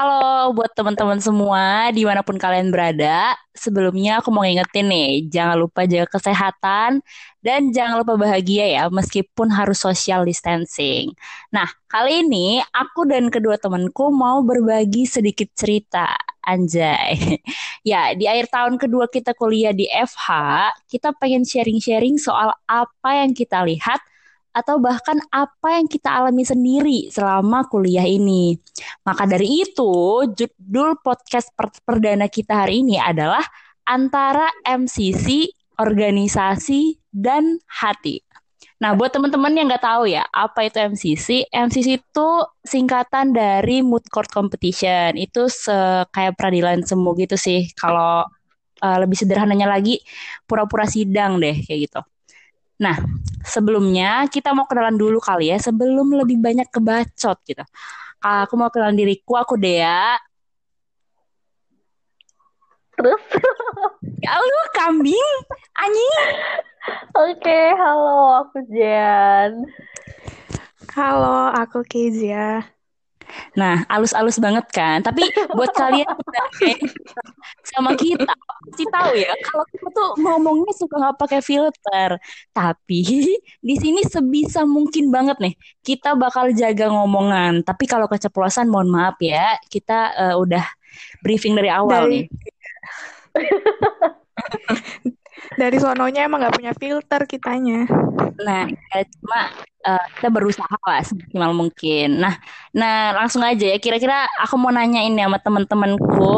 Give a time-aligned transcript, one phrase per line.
[0.00, 3.36] Halo buat teman-teman semua di mana pun kalian berada.
[3.52, 7.04] Sebelumnya aku mau ngingetin nih, jangan lupa jaga kesehatan
[7.44, 11.12] dan jangan lupa bahagia ya meskipun harus social distancing.
[11.52, 16.16] Nah, kali ini aku dan kedua temanku mau berbagi sedikit cerita.
[16.48, 17.36] Anjay.
[17.84, 20.28] Ya, di akhir tahun kedua kita kuliah di FH,
[20.88, 24.00] kita pengen sharing-sharing soal apa yang kita lihat
[24.50, 28.58] atau bahkan apa yang kita alami sendiri selama kuliah ini.
[29.06, 33.42] Maka dari itu, judul podcast per perdana kita hari ini adalah
[33.86, 38.22] antara MCC, organisasi, dan hati.
[38.80, 41.52] Nah, buat teman-teman yang nggak tahu ya, apa itu MCC?
[41.52, 42.28] MCC itu
[42.64, 45.20] singkatan dari Mood Court Competition.
[45.20, 45.52] Itu
[46.08, 47.68] kayak peradilan semu gitu sih.
[47.76, 48.24] Kalau
[48.80, 50.00] uh, lebih sederhananya lagi,
[50.48, 52.00] pura-pura sidang deh, kayak gitu.
[52.80, 52.96] Nah,
[53.44, 57.60] sebelumnya kita mau kenalan dulu kali ya, sebelum lebih banyak kebacot gitu.
[58.24, 60.16] Aku mau kenalan diriku, aku Dea.
[62.96, 63.20] Terus?
[64.24, 65.30] ya lu kambing,
[65.76, 66.16] anjing.
[67.12, 69.68] Oke, halo aku Jan.
[70.96, 72.64] Halo, aku Kezia.
[73.54, 75.02] Nah, alus-alus banget kan.
[75.02, 75.22] Tapi
[75.54, 76.06] buat kalian
[77.70, 78.26] sama kita
[78.60, 82.18] pasti tahu ya kalau kita tuh ngomongnya suka nggak pakai filter.
[82.50, 83.00] Tapi
[83.60, 87.62] di sini sebisa mungkin banget nih kita bakal jaga ngomongan.
[87.62, 90.64] Tapi kalau keceplosan mohon maaf ya, kita uh, udah
[91.22, 92.26] briefing dari awal dari...
[92.26, 92.26] nih.
[95.56, 97.86] dari sononya emang nggak punya filter kitanya.
[98.40, 99.40] Nah, ya, cuma
[99.86, 102.20] uh, kita berusaha lah semaksimal mungkin.
[102.20, 102.34] Nah,
[102.74, 103.78] nah langsung aja ya.
[103.78, 106.36] Kira-kira aku mau nanya ini sama teman-temanku.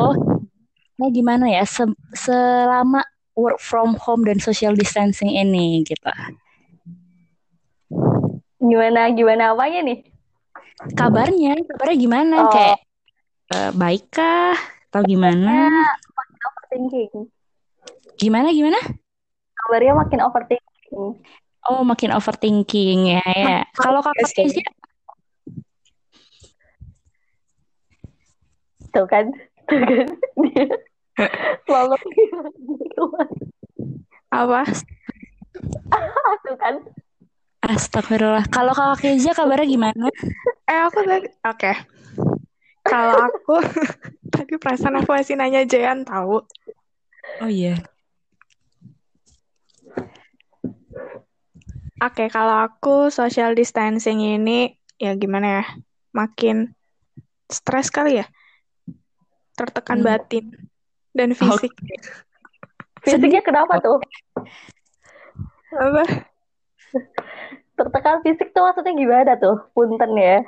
[0.98, 3.02] Nah, gimana ya se selama
[3.34, 6.12] work from home dan social distancing ini gitu.
[8.62, 9.98] Gimana gimana apanya nih?
[10.94, 12.36] Kabarnya, kabarnya gimana?
[12.46, 12.52] Oh.
[12.52, 12.78] Kayak
[13.54, 14.54] uh, baikkah
[14.92, 15.70] atau gimana?
[16.72, 17.31] Overthinking.
[18.20, 18.78] Gimana gimana?
[19.56, 21.22] Kabarnya makin overthinking.
[21.62, 23.58] Oh, makin overthinking ya ya.
[23.78, 24.62] Kalau kakak sih
[28.92, 29.24] tuh kan,
[29.70, 30.04] tuh kan
[30.44, 30.66] dia
[31.64, 31.96] selalu
[32.76, 33.04] gitu
[34.32, 34.60] apa?
[36.44, 36.74] tuh kan.
[37.62, 38.50] Astagfirullah.
[38.50, 40.10] Kalau kakak Kezia kabarnya gimana?
[40.66, 41.56] Eh aku tadi, oke.
[41.56, 41.76] Okay.
[42.82, 43.54] Kalau aku
[44.34, 46.42] tadi perasaan aku masih nanya Jayan tahu.
[47.38, 47.78] Oh iya.
[52.02, 55.64] Oke, kalau aku social distancing ini ya gimana ya?
[56.12, 56.74] Makin
[57.46, 58.26] stres kali ya.
[59.54, 60.06] Tertekan hmm.
[60.06, 60.46] batin
[61.14, 61.70] dan fisik.
[61.70, 61.98] Okay.
[63.02, 64.02] Fisiknya kenapa tuh?
[65.74, 66.04] Apa?
[67.78, 69.62] Tertekan fisik tuh maksudnya gimana tuh?
[69.76, 70.42] Punten ya.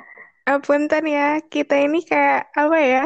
[0.45, 3.05] Uh, punten ya, kita ini kayak apa ya?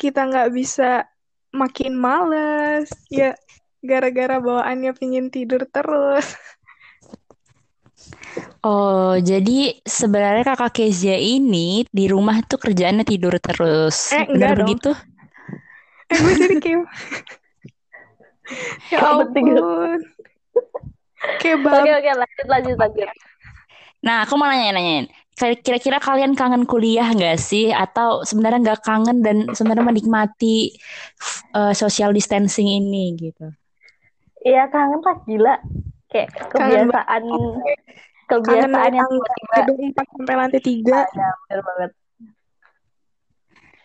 [0.00, 1.06] Kita nggak bisa
[1.52, 3.36] makin males ya
[3.82, 6.38] gara-gara bawaannya pingin tidur terus.
[8.62, 14.14] Oh, jadi sebenarnya kakak Kezia ini di rumah tuh kerjaannya tidur terus.
[14.14, 14.90] Eh, enggak Benar begitu?
[16.12, 16.84] Eh, gue jadi kayak...
[18.92, 19.96] ya ampun.
[21.40, 21.88] Kebab.
[21.88, 23.08] Oke, oke, lanjut, lanjut, lanjut.
[24.04, 25.08] Nah, aku mau nanya-nanyain.
[25.40, 27.72] Kira-kira kalian kangen kuliah nggak sih?
[27.72, 30.76] Atau sebenarnya nggak kangen dan sebenarnya menikmati
[31.56, 33.48] uh, social distancing ini gitu?
[34.42, 35.54] Iya, kangen lah, gila.
[36.12, 37.22] Kayak kebiasaan
[38.32, 39.10] kebiasaan yang
[39.60, 41.92] gedung empat sampai lantai tiga ya benar banget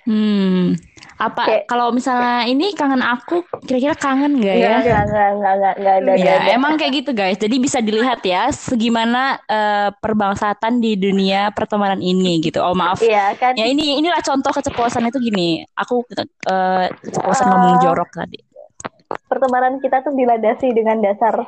[0.07, 0.71] Hmm,
[1.19, 4.79] apa kalau misalnya ini kangen aku, kira-kira kangen nggak ya?
[4.79, 6.11] Nggak, nggak, nggak, nggak, nggak ada.
[6.15, 6.55] Ya, ada.
[6.55, 7.35] emang kayak gitu guys.
[7.35, 12.63] Jadi bisa dilihat ya, segimana uh, perbangsatan di dunia pertemanan ini gitu.
[12.63, 13.03] Oh maaf.
[13.03, 13.59] Iya kan.
[13.59, 15.67] Ya ini inilah contoh keceplosan itu gini.
[15.75, 18.46] Aku uh, keceplosan uh, ngomong jorok tadi.
[19.27, 21.47] Pertemanan kita tuh dilandasi dengan dasar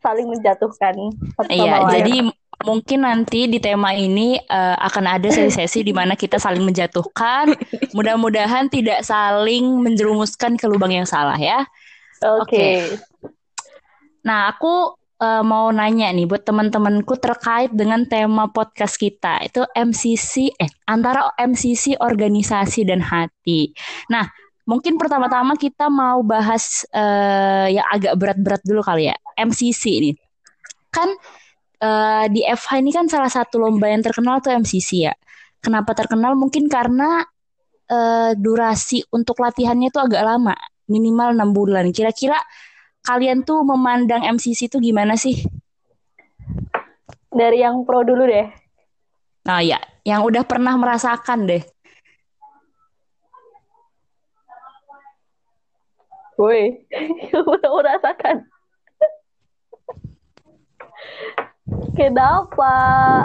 [0.00, 0.94] saling menjatuhkan.
[1.50, 2.30] Iya, jadi
[2.62, 7.52] mungkin nanti di tema ini uh, akan ada sesi-sesi di mana kita saling menjatuhkan.
[7.96, 11.66] Mudah-mudahan tidak saling menjerumuskan ke lubang yang salah ya.
[12.24, 12.48] Oke.
[12.48, 12.72] Okay.
[12.80, 12.80] Okay.
[14.26, 19.44] Nah, aku uh, mau nanya nih buat teman-temanku terkait dengan tema podcast kita.
[19.44, 23.70] Itu MCC eh antara MCC organisasi dan hati.
[24.10, 24.26] Nah,
[24.66, 29.16] Mungkin pertama-tama kita mau bahas uh, yang agak berat-berat dulu kali ya.
[29.38, 30.10] MCC ini.
[30.90, 31.14] Kan
[31.86, 35.14] uh, di FH ini kan salah satu lomba yang terkenal tuh MCC ya.
[35.62, 36.34] Kenapa terkenal?
[36.34, 37.22] Mungkin karena
[37.90, 40.58] uh, durasi untuk latihannya tuh agak lama,
[40.90, 41.94] minimal enam bulan.
[41.94, 42.38] Kira-kira
[43.06, 45.46] kalian tuh memandang MCC itu gimana sih?
[47.30, 48.50] Dari yang pro dulu deh.
[49.46, 51.62] Nah ya, yang udah pernah merasakan deh.
[56.36, 56.84] Woi,
[57.32, 58.44] udah merasakan.
[61.96, 62.72] Kenapa?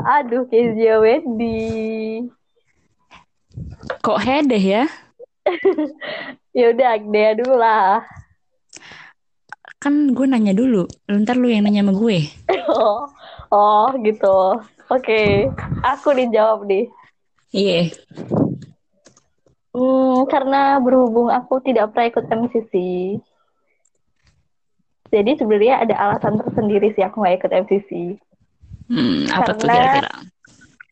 [0.07, 2.25] Aduh, Kezia Wendy.
[3.99, 4.83] Kok hedeh ya?
[6.51, 8.03] Ya udah, Dea dulu lah.
[9.79, 10.83] Kan gue nanya dulu.
[11.07, 12.27] Ntar lu yang nanya sama gue.
[12.67, 13.07] Oh,
[13.55, 14.59] oh gitu.
[14.91, 15.47] Oke,
[15.79, 16.91] aku dijawab nih.
[17.55, 17.95] Iya.
[19.71, 22.73] Hmm, karena berhubung aku tidak pernah ikut MCC,
[25.12, 27.89] jadi sebenarnya ada alasan tersendiri sih aku nggak ikut MCC.
[28.88, 30.12] Hmm, apa tuh Karena- kira-kira?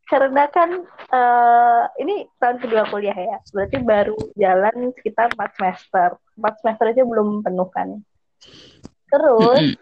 [0.09, 0.69] Karena kan
[1.13, 6.17] eh, ini tahun kedua kuliah ya, berarti baru jalan sekitar 4 semester.
[6.33, 8.01] 4 semester aja belum penuh kan.
[9.09, 9.77] Terus Mm-mm.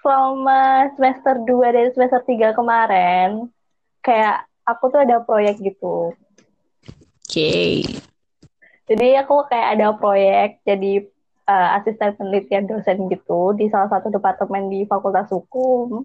[0.00, 3.52] selama semester 2 dan semester 3 kemarin,
[4.00, 6.16] kayak aku tuh ada proyek gitu.
[7.20, 7.84] Oke.
[8.90, 11.06] Jadi aku kayak ada proyek jadi
[11.46, 16.02] eh, asisten penelitian dosen gitu di salah satu departemen di Fakultas Hukum.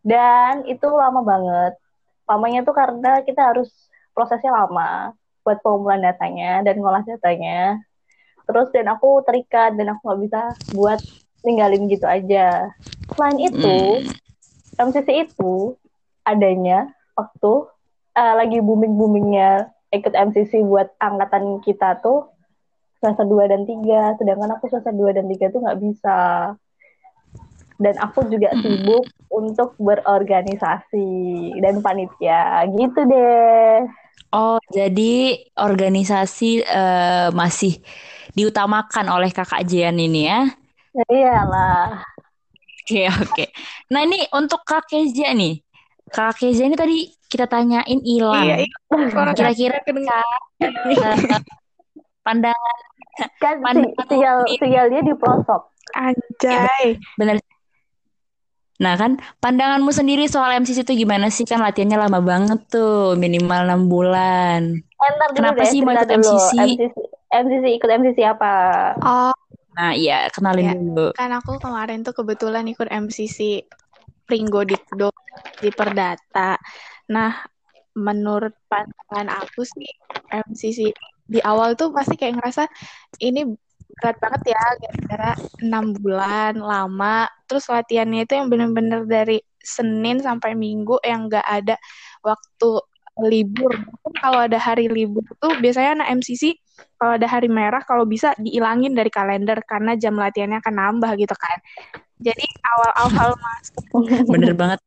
[0.00, 1.76] Dan itu lama banget.
[2.24, 3.68] Lamanya tuh karena kita harus
[4.16, 5.12] prosesnya lama
[5.44, 7.76] buat pengumpulan datanya dan ngolah datanya.
[8.48, 10.40] Terus dan aku terikat dan aku nggak bisa
[10.72, 11.00] buat
[11.44, 12.72] ninggalin gitu aja.
[13.12, 14.88] Selain itu, Hmm.
[14.88, 15.76] MCC itu
[16.24, 16.88] adanya
[17.18, 17.52] waktu
[18.16, 22.28] eh, lagi booming-boomingnya ikut MCC buat angkatan kita tuh
[22.98, 26.18] semester 2 dan 3, sedangkan aku semester 2 dan 3 tuh nggak bisa.
[27.78, 31.08] Dan aku juga sibuk untuk berorganisasi
[31.62, 33.86] dan panitia, gitu deh.
[34.34, 37.78] Oh, jadi organisasi eh, masih
[38.34, 40.42] diutamakan oleh kakak Jian ini ya?
[40.90, 42.02] Ya iyalah.
[42.88, 43.44] Oke, oke.
[43.92, 45.60] Nah, ini untuk Kak Kezia nih.
[46.08, 48.42] Kak Kezia ini tadi kita tanyain hilang.
[48.42, 48.68] Iya, iya.
[49.32, 50.24] Kira-kira kedengar.
[50.58, 51.40] eh,
[52.20, 52.76] pandangan
[53.36, 55.74] Kan Pandang- si- tinggal, tinggal dia di pelosok.
[55.92, 56.94] Anjay.
[57.16, 57.42] bener.
[58.78, 61.42] Nah, kan pandanganmu sendiri soal MCC itu gimana sih?
[61.42, 64.70] Kan latihannya lama banget tuh, minimal enam bulan.
[64.70, 66.30] Eh, ntar dulu Kenapa deh, sih mau ikut dulu.
[66.30, 66.54] MCC?
[66.54, 66.96] MCC?
[67.28, 68.52] MCC ikut MCC apa?
[68.98, 69.34] Oh,
[69.72, 70.74] Nah, iya, kenalin Ya.
[70.74, 71.06] dulu.
[71.12, 73.62] kan aku kemarin tuh kebetulan ikut MCC
[74.24, 75.10] Pringgo Dikdo
[75.58, 76.58] di Perdata.
[77.10, 77.32] Nah,
[77.98, 79.90] menurut pandangan aku sih
[80.30, 80.94] MCC
[81.28, 82.64] di awal tuh pasti kayak ngerasa
[83.20, 83.44] ini
[83.98, 85.32] berat banget ya gara-gara
[85.64, 91.76] enam bulan lama terus latihannya itu yang bener-bener dari Senin sampai Minggu yang nggak ada
[92.22, 92.80] waktu
[93.26, 93.74] libur
[94.22, 96.54] kalau ada hari libur tuh biasanya anak MCC
[96.94, 101.34] kalau ada hari merah kalau bisa diilangin dari kalender karena jam latihannya akan nambah gitu
[101.34, 101.58] kan
[102.22, 103.82] jadi awal-awal masuk
[104.34, 104.78] Bener banget.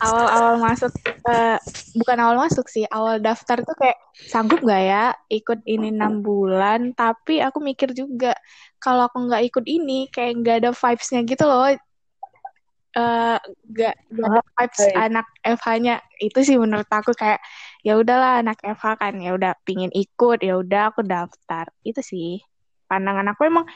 [0.00, 0.92] Awal-awal masuk
[1.28, 1.58] eh,
[1.94, 6.92] bukan awal masuk sih awal daftar tuh kayak sanggup nggak ya ikut ini enam bulan?
[6.92, 8.34] Tapi aku mikir juga
[8.82, 11.70] kalau aku nggak ikut ini kayak nggak ada vibes-nya gitu loh.
[11.70, 13.38] Eh
[13.74, 14.96] nggak nggak ada vibes baik.
[14.98, 17.42] anak FH-nya itu sih menurut aku kayak
[17.82, 21.70] ya udahlah anak FH kan ya udah pingin ikut ya udah aku daftar.
[21.86, 22.42] Itu sih
[22.86, 23.46] pandangan aku.
[23.50, 23.66] Emang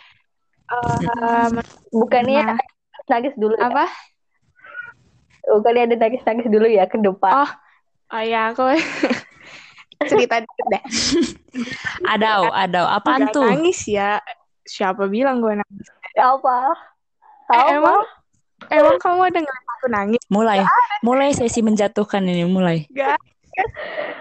[0.69, 1.49] eh,
[1.89, 2.45] Bukannya
[3.09, 3.89] nangis dulu ya?
[5.49, 7.33] Apa Bukannya ada nangis-nangis dulu ya ke depan?
[7.33, 7.51] Oh,
[8.13, 8.69] oh ya aku
[10.11, 10.83] cerita dikit deh.
[12.15, 12.87] Adau, adau.
[12.87, 13.49] Apaan Nggak tuh?
[13.49, 14.23] nangis ya.
[14.69, 15.89] Siapa bilang gue nangis?
[16.15, 16.77] Apa?
[17.49, 17.73] Eh, Apa?
[17.75, 18.01] emang
[18.69, 20.23] emang kamu ada ngeliat aku nangis?
[20.29, 20.61] Mulai,
[21.01, 22.85] mulai sesi menjatuhkan ini, mulai.
[22.93, 23.19] Gak.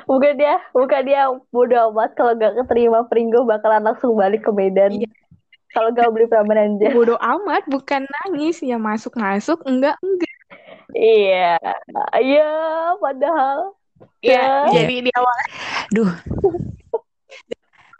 [0.09, 4.97] Bukan dia, bukan dia bodo amat kalau gak keterima Pringgo bakalan langsung balik ke Medan.
[4.97, 5.09] Iya.
[5.75, 6.89] Kalau gak beli Prambanan aja.
[6.89, 8.63] Bodoh amat, bukan nangis.
[8.65, 10.36] Ya masuk-masuk, enggak, enggak.
[10.97, 11.61] Iya,
[12.17, 12.49] iya,
[12.97, 13.77] padahal.
[14.21, 14.81] Ya, Ya.
[14.81, 15.35] jadi di awal
[15.93, 16.11] Duh.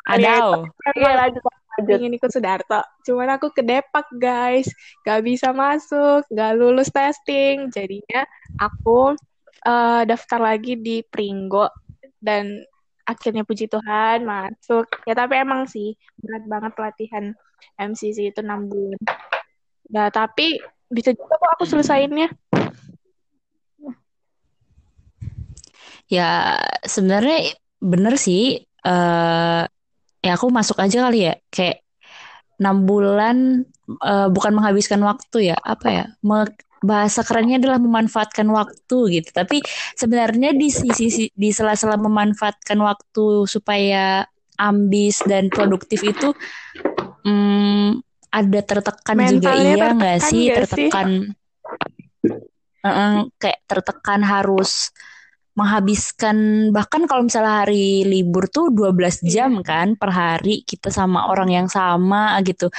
[0.07, 0.65] Adau.
[0.95, 1.93] Iya lanjut, lanjut.
[1.99, 2.81] ingin ikut Sudarto.
[3.05, 4.71] Cuman aku ke Depak, guys.
[5.05, 7.69] Gak bisa masuk, gak lulus testing.
[7.69, 8.23] Jadinya
[8.57, 9.13] aku
[9.67, 11.69] eh, daftar lagi di Pringgo.
[12.17, 12.63] Dan
[13.03, 14.87] akhirnya puji Tuhan masuk.
[15.05, 17.25] Ya tapi emang sih berat banget latihan
[17.77, 19.01] MCC itu 6 bulan.
[19.91, 22.31] Nah, tapi bisa juga kok aku selesaiinnya.
[26.07, 26.55] Ya,
[26.87, 28.63] sebenarnya bener sih.
[28.87, 29.63] eh
[30.23, 31.35] ya aku masuk aja kali ya.
[31.51, 31.83] Kayak
[32.59, 33.67] enam bulan
[34.03, 35.57] eh, bukan menghabiskan waktu ya.
[35.59, 36.05] Apa ya?
[36.23, 39.29] Me- bahasa kerennya adalah memanfaatkan waktu gitu.
[39.33, 39.59] Tapi
[39.97, 44.23] sebenarnya di sisi di sela-sela memanfaatkan waktu supaya
[44.57, 46.33] ambis dan produktif itu
[47.25, 48.01] hmm,
[48.33, 50.41] ada tertekan juga Mentalnya iya nggak tertekan sih?
[50.45, 50.57] nggak sih?
[50.61, 51.09] Tertekan.
[52.87, 54.93] Eh, kayak tertekan harus
[55.57, 59.49] menghabiskan bahkan kalau misalnya hari libur tuh 12 Iya.
[59.49, 62.69] jam kan per hari kita sama orang yang sama gitu.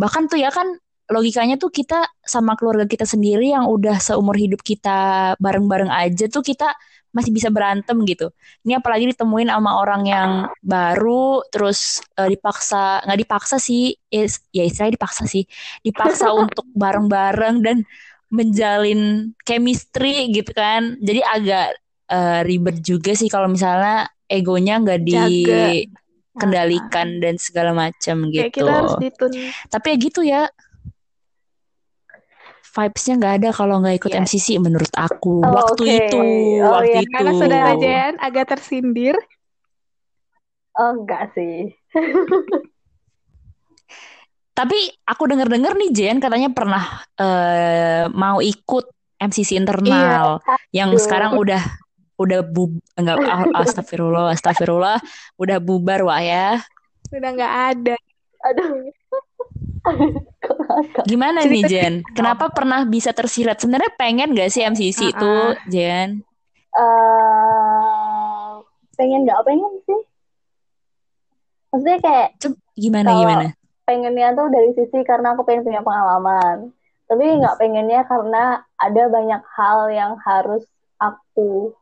[0.00, 0.72] Bahkan tuh ya kan
[1.12, 6.40] logikanya tuh kita sama keluarga kita sendiri yang udah seumur hidup kita bareng-bareng aja tuh
[6.40, 6.72] kita
[7.12, 8.32] masih bisa berantem gitu.
[8.64, 10.30] Ini apalagi ditemuin sama orang yang
[10.64, 15.44] baru terus eh, dipaksa nggak dipaksa sih ya, ya istilahnya dipaksa sih
[15.84, 17.76] dipaksa untuk bareng-bareng dan
[18.32, 20.96] menjalin chemistry gitu kan.
[21.04, 28.50] Jadi agak eh, ribet juga sih kalau misalnya egonya nggak dikendalikan dan segala macam Kayak
[28.50, 28.56] gitu.
[28.60, 29.30] kita harus ditun.
[29.68, 30.42] Tapi ya gitu ya.
[32.74, 34.20] Vibes-nya nggak ada kalau nggak ikut Yes.
[34.26, 35.46] MCC menurut aku.
[35.46, 35.94] Oh, waktu oke.
[35.94, 36.18] itu,
[36.58, 37.00] Oh, waktu iya.
[37.06, 37.12] itu.
[37.14, 39.14] Karena saudara Jen agak tersindir.
[40.74, 41.70] Oh, enggak sih.
[44.58, 46.82] Tapi aku denger-denger nih Jen katanya pernah
[47.14, 48.90] eh, mau ikut
[49.22, 50.42] MCC internal
[50.74, 50.98] yang Aduh.
[50.98, 51.62] sekarang udah
[52.14, 54.98] udah bu enggak ah, astagfirullah astagfirullah
[55.34, 56.62] udah bubar wah ya.
[57.10, 57.94] Udah nggak ada.
[58.44, 58.90] Aduh.
[61.04, 61.94] Gimana nih Cerita- Jen?
[62.12, 63.60] Kenapa pernah bisa tersirat?
[63.60, 65.54] Sebenarnya pengen gak sih MCC itu Ah-ah.
[65.68, 66.24] Jen?
[66.74, 68.52] Eh,
[68.94, 70.00] pengen nggak pengen sih?
[71.70, 73.46] Maksudnya kayak Coba gimana gimana?
[73.84, 76.72] pengennya tuh dari sisi karena aku pengen punya pengalaman.
[77.04, 78.44] Tapi nggak pengennya karena
[78.74, 80.64] ada banyak hal yang harus
[80.96, 81.74] aku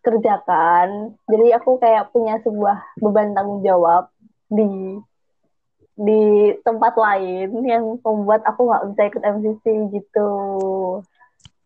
[0.00, 1.14] kerjakan.
[1.28, 4.08] Jadi aku kayak punya sebuah beban tanggung jawab
[4.50, 4.98] di
[6.00, 10.30] di tempat lain yang membuat aku nggak bisa ikut MCC gitu.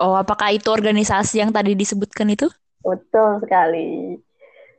[0.02, 2.50] Oh, apakah itu organisasi yang tadi disebutkan itu?
[2.82, 4.18] Betul sekali.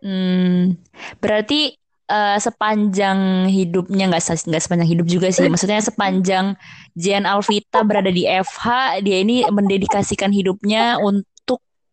[0.03, 0.75] Hmm,
[1.23, 1.71] berarti
[2.11, 5.47] eh, sepanjang hidupnya nggak nggak sepanjang hidup juga sih.
[5.47, 6.59] Maksudnya sepanjang
[6.93, 11.25] Jen Alvita berada di FH, dia ini mendedikasikan hidupnya untuk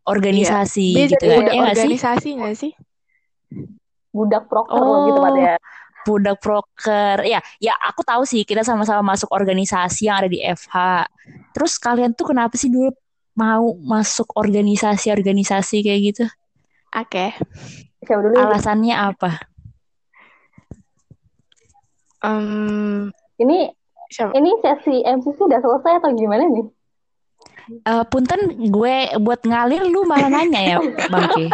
[0.03, 1.37] organisasi Dia gitu jadi kan?
[1.39, 1.81] budak Iya nggak sih?
[1.81, 2.71] organisasi nggak sih?
[4.09, 4.91] Budak proker Oh.
[4.99, 5.55] lebih tepatnya.
[6.03, 7.17] Budak proker.
[7.23, 11.07] Ya, ya aku tahu sih kita sama-sama masuk organisasi yang ada di FH.
[11.55, 12.91] Terus kalian tuh kenapa sih dulu
[13.33, 16.25] mau masuk organisasi-organisasi kayak gitu?
[16.93, 17.33] Oke.
[18.03, 18.35] Siapa dulu?
[18.35, 19.31] Alasannya apa?
[22.23, 23.67] Em, Ini
[24.07, 24.31] siapa?
[24.37, 26.65] ini sesi MCC udah selesai atau gimana nih?
[27.69, 30.77] Eh, punten gue buat ngalir lu malah nanya ya
[31.07, 31.47] Bangke.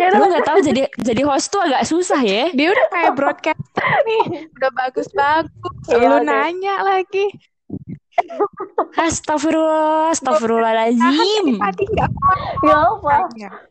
[0.00, 2.50] Ya Lu udah, nggak tahu jadi jadi host tuh agak susah ya.
[2.56, 3.62] Dia udah kayak broadcast
[4.08, 5.76] nih, udah bagus-bagus.
[5.92, 6.26] Iya, Lu oke.
[6.26, 7.26] nanya lagi.
[8.96, 11.62] Astagfirullah, astagfirullahaladzim.
[11.62, 13.16] nggak apa.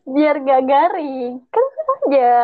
[0.06, 1.66] biar gak garing kan
[2.10, 2.34] aja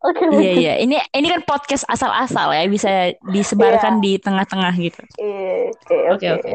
[0.00, 2.90] oke Iya iya, ini ini kan podcast asal-asal ya bisa
[3.24, 5.00] disebarkan di tengah-tengah gitu.
[5.16, 6.52] Iya, oke Oke, oke oke.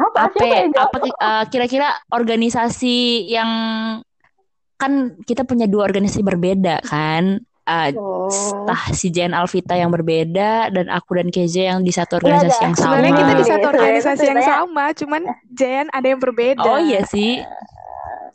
[0.00, 3.50] apa Apa eh, kira-kira organisasi yang
[4.74, 7.40] kan kita punya dua organisasi berbeda kan?
[7.64, 7.90] Eh,
[8.30, 8.62] Hmm.
[8.62, 12.66] entah si Jen Alvita yang berbeda dan aku dan Keja yang di satu organisasi ada.
[12.70, 12.86] yang sama.
[12.94, 16.62] Sebenarnya kita di Iya, satu sebenarnya organisasi yang sama, cuman Jen ada yang berbeda.
[16.62, 17.42] Oh iya sih.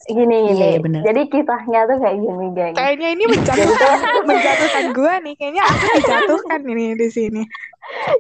[0.06, 1.02] Gini gini Iya, iya, benar.
[1.04, 3.98] jadi kisahnya tuh kayak gini geng Kayaknya ini menjatuhkan,
[4.30, 5.34] menjatuhkan gua nih.
[5.34, 7.42] Kayaknya aku dijatuhkan ini di sini.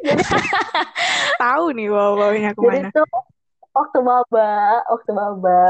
[1.37, 2.89] Tahu nih bawa-bawanya jadi ke mana.
[2.91, 3.07] tuh
[3.71, 4.51] waktu maba
[4.87, 5.61] waktu maba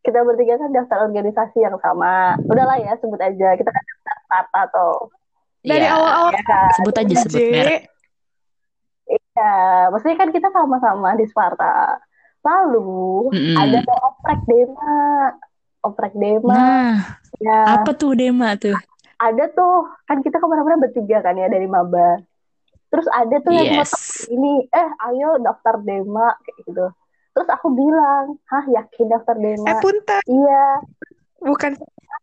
[0.00, 4.62] kita bertiga kan daftar organisasi yang sama udahlah ya sebut aja kita kan daftar Tata
[4.70, 4.96] tuh
[5.60, 5.92] Dari Iya.
[5.92, 7.80] awal-awal ya kan Sebut aja sebut merek.
[9.34, 9.52] ya
[9.88, 12.00] maksudnya kan kita sama-sama di Sparta
[12.44, 13.56] lalu Mm-mm.
[13.56, 14.96] ada tuh oprek dema.
[15.80, 16.52] Oprek dema.
[16.54, 16.92] Nah,
[17.40, 17.58] ya.
[17.76, 18.76] apa tuh Dema tuh?
[19.16, 19.88] ada tuh.
[20.04, 22.20] Kan kita ke mana-mana bertiga kan ya dari maba.
[22.88, 23.90] Terus ada tuh yang Yes.
[23.90, 26.86] ngotot ini eh ayo daftar dema kayak gitu.
[27.34, 30.66] Terus aku bilang hah yakin daftar Eh dema punten, iya.
[31.40, 31.72] Bukan.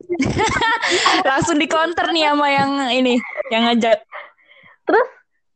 [1.28, 3.18] Langsung di counter nih sama yang ini,
[3.50, 4.00] yang ngajak.
[4.82, 5.08] terus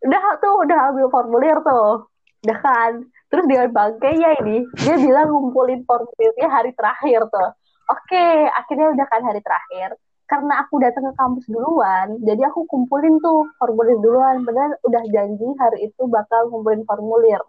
[0.05, 2.05] udah tuh udah ambil formulir tuh.
[2.45, 2.91] Udah kan
[3.27, 4.63] terus dengan bangkainya ini.
[4.79, 7.49] Dia bilang ngumpulin formulirnya hari terakhir tuh.
[7.85, 9.97] Oke akhirnya udah kan hari terakhir.
[10.25, 14.41] Karena aku datang ke kampus duluan jadi aku kumpulin tuh formulir duluan.
[14.41, 17.41] Benar udah janji hari itu bakal ngumpulin formulir.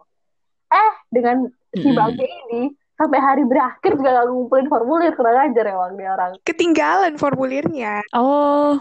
[0.68, 5.12] Eh dengan si bangke ini sampai hari berakhir juga gak ngumpulin formulir.
[5.16, 6.33] Kurang ajar emang dia orang.
[6.45, 8.04] Ketinggalan formulirnya.
[8.12, 8.76] Oh.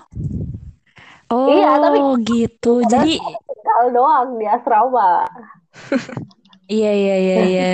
[1.26, 2.86] Oh, Iya, tapi- gitu.
[2.86, 5.26] Jadi tinggal doang di asrama
[6.70, 7.68] iya iya iya iya.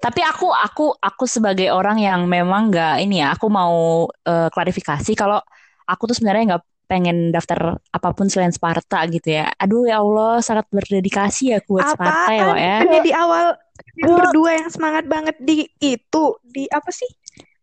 [0.00, 5.12] Tapi aku aku aku sebagai orang yang memang nggak ini ya, aku mau eh, klarifikasi
[5.16, 5.40] kalau
[5.84, 9.48] aku tuh sebenarnya nggak pengen daftar apa pun selain Sparta gitu ya.
[9.56, 12.76] Aduh ya Allah, sangat berdedikasi ya buat Sparta ya, Wak ya.
[12.84, 17.10] Bukannya di awal Kalian berdua yang semangat banget di itu di apa sih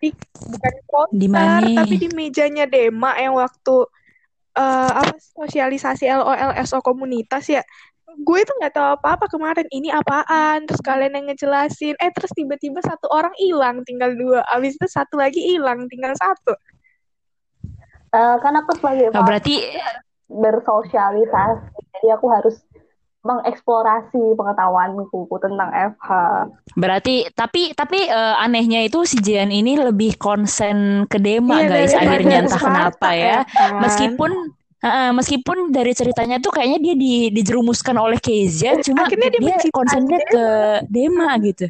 [0.02, 1.64] di bukan poster Di mana?
[1.84, 3.76] tapi di mejanya Dema yang waktu
[4.60, 7.64] eh, apa sosialisasi LOL SO komunitas ya
[8.20, 9.68] gue itu nggak tahu apa-apa kemarin.
[9.72, 10.68] Ini apaan?
[10.68, 11.96] Terus kalian yang ngejelasin.
[12.00, 14.44] Eh terus tiba-tiba satu orang hilang tinggal dua.
[14.52, 16.54] Abis itu satu lagi hilang tinggal satu.
[18.12, 19.56] Eh, kan aku sebagai Nah, berarti
[20.28, 22.60] bersosialisasi, jadi aku harus
[23.22, 26.10] mengeksplorasi pengetahuanku tentang FH.
[26.74, 31.94] berarti tapi tapi eh, anehnya itu si Jian ini lebih konsen ke Dema Iya, guys
[31.94, 32.38] akhirnya.
[32.50, 33.46] Entah kenapa ya.
[33.46, 33.86] kan?
[33.86, 34.32] Meskipun
[34.82, 39.72] eh, meskipun dari ceritanya tuh kayaknya dia di, dijerumuskan oleh Kezia, cuma Akhirnya dia dia
[39.72, 40.44] konsennya ke
[40.90, 41.70] Dema gitu.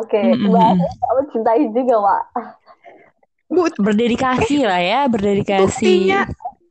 [0.00, 0.54] Oke, Mm-mm.
[0.54, 2.22] bahasanya kamu cintai juga, Wak.
[3.50, 5.62] Bu- Berdedikasi lah ya, berdedikasi.
[5.66, 6.20] buktinya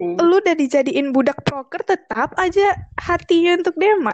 [0.03, 4.11] lu udah dijadiin budak proker tetap aja hatinya untuk Dema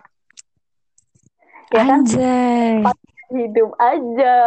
[1.70, 2.02] Ya kan?
[2.02, 2.82] Anjay.
[3.30, 4.38] Hidup aja.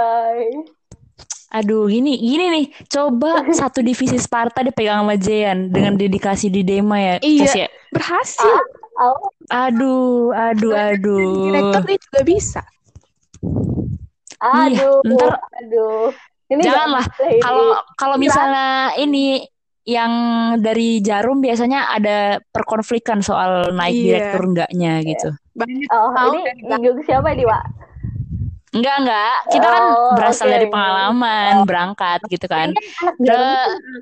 [1.53, 2.67] Aduh, gini, gini nih.
[2.89, 7.67] Coba satu divisi Sparta dipegang sama Jean dengan dedikasi di Dema ya, Iya.
[7.67, 7.69] Ya.
[7.93, 8.57] berhasil
[8.95, 9.17] Oh,
[9.49, 11.49] Aduh, aduh, aduh.
[11.49, 12.61] direktur dia juga bisa
[14.37, 16.11] aduh, ntar- aduh.
[16.51, 17.05] Ini Janganlah.
[17.41, 17.65] Kalau
[17.97, 18.69] kalau misalnya
[18.99, 19.41] ini
[19.83, 20.13] yang
[20.61, 24.05] dari Jarum biasanya ada perkonflikan soal naik Iya.
[24.05, 25.29] direktur enggaknya gitu.
[25.53, 27.65] banyak Oh, ini nyinggung siapa nih, Wak?
[28.73, 29.37] Enggak, enggak.
[29.53, 30.55] Kita kan Oh, berasal oke.
[30.57, 32.73] dari pengalaman, berangkat gitu kan.
[32.73, 33.15] Ini anak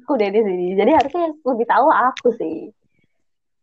[0.07, 0.67] aku deh di sini.
[0.79, 2.71] Jadi harusnya lebih tahu aku sih.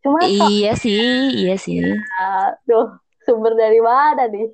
[0.04, 1.80] Cuma kok, Iya sih, iya sih.
[2.20, 4.52] aduh, sumber dari mana nih?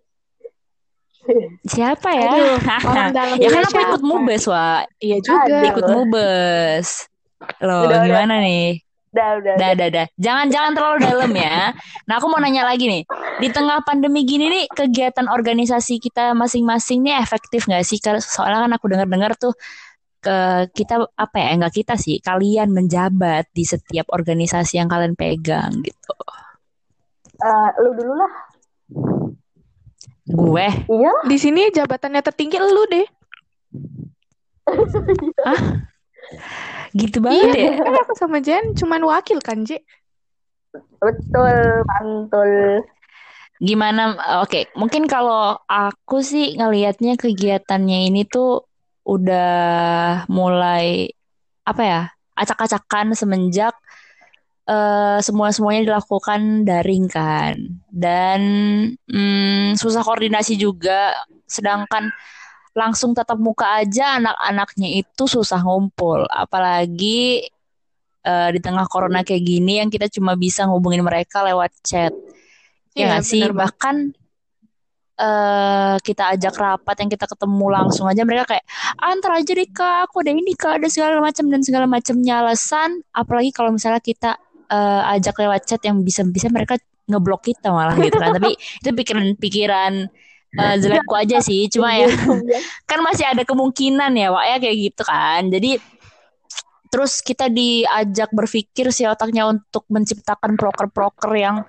[1.64, 2.28] Siapa ya?
[2.37, 2.56] Aduh,
[2.92, 4.82] orang dalam Ya kan aku ikut mubes, Wak.
[5.00, 5.68] iya juga Aduh.
[5.73, 6.88] Ikut mubes.
[7.61, 8.06] Loh, Udah, udah.
[8.06, 8.84] gimana nih?
[9.14, 9.54] Udah, udah.
[9.54, 10.06] Dah, dah, dah.
[10.18, 11.71] Jangan, jangan terlalu dalam ya.
[12.11, 13.02] Nah, aku mau nanya lagi nih.
[13.38, 18.02] Di tengah pandemi gini nih, kegiatan organisasi kita masing-masing nih efektif nggak sih?
[18.02, 19.54] Karena soalnya kan aku dengar-dengar tuh
[20.18, 21.49] ke kita apa ya?
[21.54, 22.19] Enggak kita sih.
[22.19, 26.19] Kalian menjabat di setiap organisasi yang kalian pegang gitu.
[27.39, 28.32] Eh, lu dulu lah.
[30.25, 33.04] Gue, Iya, di sini jabatannya tertinggi lu deh
[36.95, 37.63] gitu banget ya.
[37.67, 39.82] iya kan aku sama Jen cuman wakil kan Je
[40.99, 42.82] betul, mantul.
[43.63, 44.19] Gimana?
[44.43, 48.67] Oke, mungkin kalau aku sih ngelihatnya kegiatannya ini tuh
[49.06, 51.15] udah mulai
[51.63, 52.02] apa ya?
[52.34, 53.75] Acak-acakan semenjak
[54.65, 57.54] eh semua semuanya dilakukan daring kan,
[57.93, 58.41] dan
[59.06, 61.15] mm, susah koordinasi juga.
[61.47, 62.10] Sedangkan
[62.75, 67.47] langsung tatap muka aja anak-anaknya itu susah ngumpul, apalagi
[68.25, 72.13] eh, di tengah corona kayak gini yang kita cuma bisa ngubungin mereka lewat chat.
[72.95, 73.43] Ya Iya, nggak sih?
[73.47, 73.58] banget.
[73.58, 73.97] Bahkan
[75.15, 78.67] eh kita ajak rapat yang kita ketemu langsung aja mereka kayak
[78.99, 82.43] "Ah, antar aja deh kak, aku ada ini kak, ada segala macam dan segala macamnya
[82.43, 82.99] alasan.
[83.15, 84.34] Apalagi kalau misalnya kita
[84.67, 86.75] eh, ajak lewat chat yang bisa-bisa mereka
[87.06, 88.34] ngeblok kita malah gitu kan.
[88.34, 89.93] Tapi itu pikiran-pikiran
[90.58, 91.67] eh, jelekku aja sih.
[91.71, 92.10] Cuma ya
[92.90, 95.43] kan masih ada kemungkinan ya Wak ya kayak gitu kan.
[95.50, 95.71] Jadi
[96.95, 101.67] terus kita diajak berpikir si otaknya untuk menciptakan proker-proker yang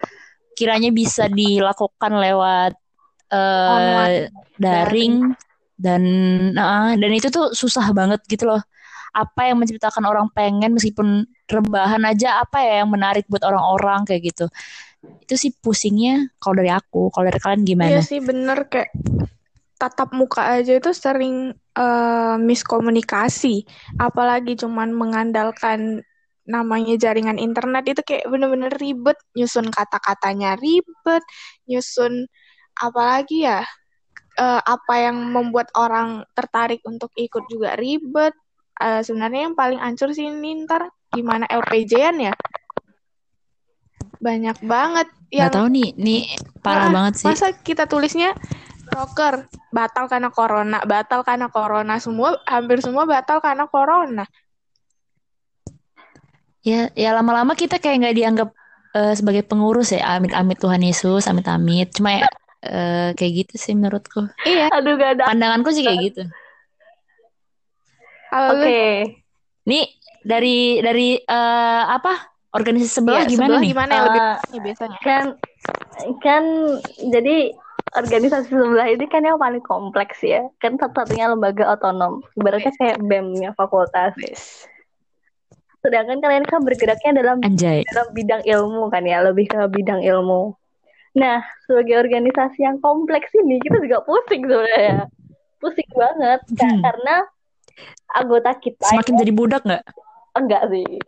[0.54, 2.78] kiranya bisa dilakukan lewat
[3.34, 4.30] Online.
[4.62, 5.34] daring
[5.76, 6.02] dan
[6.56, 8.62] nah, dan itu tuh susah banget gitu loh.
[9.16, 14.32] Apa yang menciptakan orang pengen meskipun rebahan aja apa ya yang menarik buat orang-orang kayak
[14.32, 14.46] gitu.
[15.26, 17.10] Itu sih pusingnya kalau dari aku.
[17.10, 17.90] Kalau dari kalian gimana?
[17.98, 18.94] Iya sih bener kayak
[19.76, 23.66] tatap muka aja itu sering eh, miskomunikasi.
[23.98, 26.06] Apalagi cuman mengandalkan
[26.46, 29.18] namanya jaringan internet itu kayak bener-bener ribet.
[29.34, 31.24] Nyusun kata-katanya ribet,
[31.66, 32.30] nyusun
[32.78, 33.66] apalagi ya
[34.38, 38.36] eh, apa yang membuat orang tertarik untuk ikut juga ribet.
[38.78, 42.34] Eh, sebenarnya yang paling ancur sih ini ntar gimana LPJ-an ya?
[44.26, 46.22] Banyak banget yang Gak tahu nih, nih
[46.66, 47.28] parah Ah, banget sih.
[47.30, 48.34] Masa kita tulisnya
[48.90, 54.26] proker batal karena corona, batal karena corona semua hampir semua batal karena corona.
[56.66, 58.50] Ya, ya lama-lama kita kayak nggak dianggap
[58.98, 60.18] eh, sebagai pengurus ya.
[60.18, 61.94] Amit-amit Tuhan Yesus, amit-amit.
[61.94, 62.26] Cuma ya
[62.66, 64.26] eh, kayak gitu sih menurutku.
[64.42, 65.24] Iya, Aduh, gak ada.
[65.30, 66.24] Pandanganku sih kayak gitu.
[68.34, 68.58] Oke.
[68.58, 68.74] lu
[69.70, 69.86] Nih
[70.26, 73.72] dari dari eh, apa organisasi sebelah iya, gimana sebelah nih?
[73.76, 74.98] gimana ya lebih nih biasanya?
[75.04, 75.26] kan
[76.24, 76.44] kan
[77.12, 77.38] jadi
[77.96, 83.52] organisasi sebelah ini kan yang paling kompleks ya kan satu-satunya lembaga otonom ibaratnya kayak BEM-nya
[83.60, 84.16] fakultas
[85.84, 87.86] sedangkan kalian kan bergeraknya dalam Anjay.
[87.94, 90.56] dalam bidang ilmu kan ya lebih ke bidang ilmu
[91.16, 95.08] Nah, sebagai organisasi yang kompleks ini, kita juga pusing sebenarnya.
[95.64, 96.44] Pusing banget.
[96.60, 96.84] Hmm.
[96.84, 97.16] Karena
[98.20, 98.84] anggota kita...
[98.84, 99.84] Semakin jadi budak nggak?
[100.36, 101.00] Enggak sih.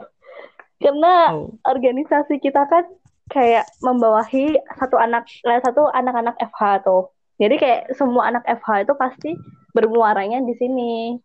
[0.78, 1.50] Karena Oh.
[1.66, 2.86] organisasi kita kan
[3.28, 7.12] kayak membawahi satu anak eh, satu anak-anak FH tuh.
[7.38, 9.32] Jadi kayak semua anak FH itu pasti
[9.76, 11.18] bermuaranya di sini.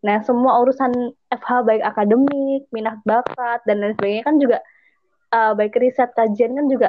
[0.00, 0.90] Nah, semua urusan
[1.28, 4.58] FH baik akademik, minat bakat dan lain sebagainya kan juga
[5.30, 6.88] eh, baik riset kajian kan juga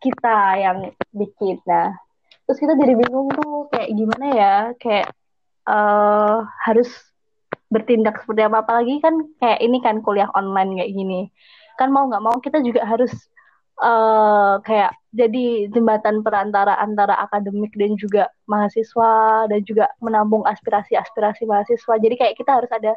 [0.00, 0.78] kita yang
[1.12, 1.60] bikin.
[1.68, 1.92] Nah,
[2.44, 5.08] terus kita jadi bingung tuh kayak gimana ya, kayak
[5.64, 6.36] eh
[6.68, 6.92] harus
[7.74, 8.62] bertindak seperti apa.
[8.62, 11.20] Apalagi kan kayak ini kan kuliah online kayak gini.
[11.74, 13.10] Kan mau nggak mau kita juga harus
[13.74, 21.94] eh kayak jadi jembatan perantara antara akademik dan juga mahasiswa dan juga menampung aspirasi-aspirasi mahasiswa.
[21.98, 22.94] Jadi kayak kita harus ada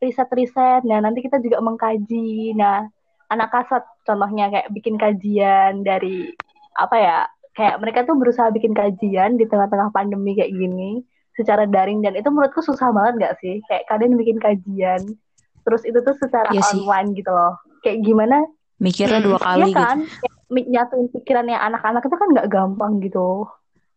[0.00, 0.88] riset-riset.
[0.88, 2.56] Nah nanti kita juga mengkaji.
[2.56, 2.88] Nah
[3.28, 6.32] anak kasat contohnya kayak bikin kajian dari
[6.76, 7.18] apa ya
[7.54, 12.26] kayak mereka tuh berusaha bikin kajian di tengah-tengah pandemi kayak gini secara daring dan itu
[12.26, 15.02] menurutku susah banget gak sih kayak kalian bikin kajian
[15.62, 16.78] terus itu tuh secara Iya sih.
[16.78, 18.38] online gitu loh kayak gimana
[18.76, 19.76] Mikirnya dua Iya kali gitu.
[19.76, 19.98] kan
[20.46, 23.46] mi- nyatuin pikirannya anak-anak itu kan nggak gampang gitu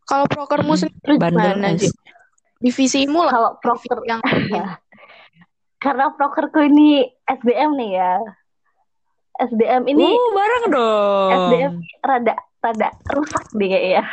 [0.04, 0.82] Kalau prokermu Mm-mm.
[0.82, 1.76] sendiri Bandel, gimana.
[1.76, 1.89] Ji?
[2.58, 3.32] Divisimu lah.
[3.32, 4.21] kalau proker yang
[5.84, 8.13] karena prokerku ini SDM nih ya
[9.38, 11.30] SDM ini Uh, bareng dong.
[11.30, 14.04] SDM rada rada rusak deh kayaknya.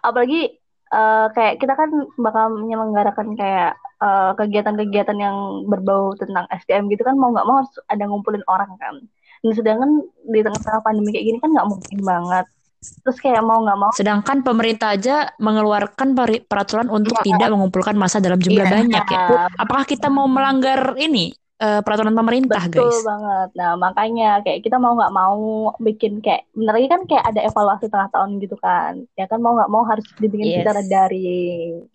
[0.00, 0.58] Apalagi
[0.92, 7.16] eh, kayak kita kan bakal menyelenggarakan kayak eh, kegiatan-kegiatan yang berbau tentang SDM gitu kan
[7.16, 8.94] mau nggak mau harus ada ngumpulin orang kan.
[9.42, 9.90] Dan sedangkan
[10.30, 12.46] di tengah-tengah pandemi kayak gini kan nggak mungkin banget.
[12.82, 16.18] Terus kayak mau nggak mau Sedangkan pemerintah aja mengeluarkan
[16.50, 18.74] peraturan untuk tidak mengumpulkan massa dalam jumlah Iya.
[18.74, 19.26] banyak ya.
[19.54, 21.30] Apakah kita mau melanggar ini
[21.62, 23.06] eh, peraturan pemerintah, betul guys?
[23.06, 23.48] banget.
[23.54, 25.38] Nah makanya kayak kita mau nggak mau
[25.78, 29.06] bikin kayak bentar lagi kan kayak ada evaluasi tengah tahun gitu kan.
[29.14, 30.66] Ya kan mau nggak mau harus dibikin Yes.
[30.66, 31.86] secara daring.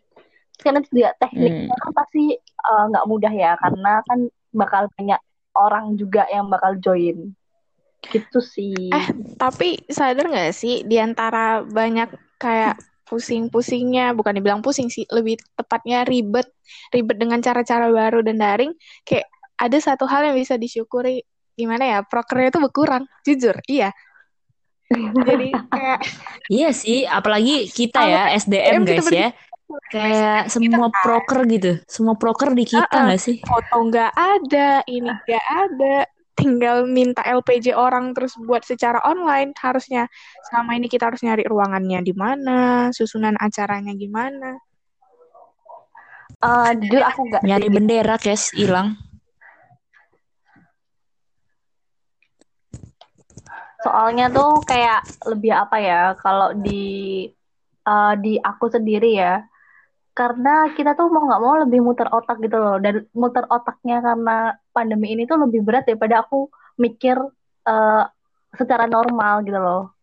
[0.57, 1.83] Itu juga tekniknya Hmm.
[1.83, 4.19] kan pasti eh, nggak mudah ya karena kan
[4.55, 5.19] bakal banyak
[5.53, 7.35] orang juga yang bakal join.
[8.07, 8.87] Gitu sih.
[8.87, 12.07] Eh, Tapi sadar nggak sih di antara banyak
[12.39, 16.47] kayak pusing-pusingnya, bukan dibilang pusing sih, lebih tepatnya ribet,
[16.91, 18.75] ribet dengan cara-cara baru dan daring,
[19.07, 19.27] kayak
[19.57, 21.25] ada satu hal yang bisa disyukuri
[21.57, 23.89] gimana ya, prokernya itu berkurang, jujur, iya.
[25.27, 25.99] Jadi kayak
[26.61, 29.29] Iya sih, apalagi kita ya SDM kita guys ya.
[29.91, 33.43] Kayak semua proker gitu, semua proker di kita nggak sih?
[33.43, 36.07] foto nggak ada, ini nggak ada,
[36.39, 39.51] tinggal minta LPG orang terus buat secara online.
[39.59, 40.07] Harusnya
[40.47, 44.55] selama ini kita harus nyari ruangannya di mana, susunan acaranya gimana.
[46.37, 47.73] Eh, jujur aku nggak Nyari sih.
[47.73, 48.93] bendera, guys, hilang.
[53.83, 57.25] Soalnya tuh kayak lebih apa ya kalau di
[57.85, 59.43] eh, di aku sendiri ya.
[60.17, 62.81] Karena kita tuh mau nggak mau lebih muter otak gitu loh.
[62.81, 66.49] Dan muter otaknya karena pandemi ini tuh lebih berat daripada aku
[66.81, 67.17] mikir
[67.69, 68.03] eh,
[68.57, 69.93] secara normal gitu loh.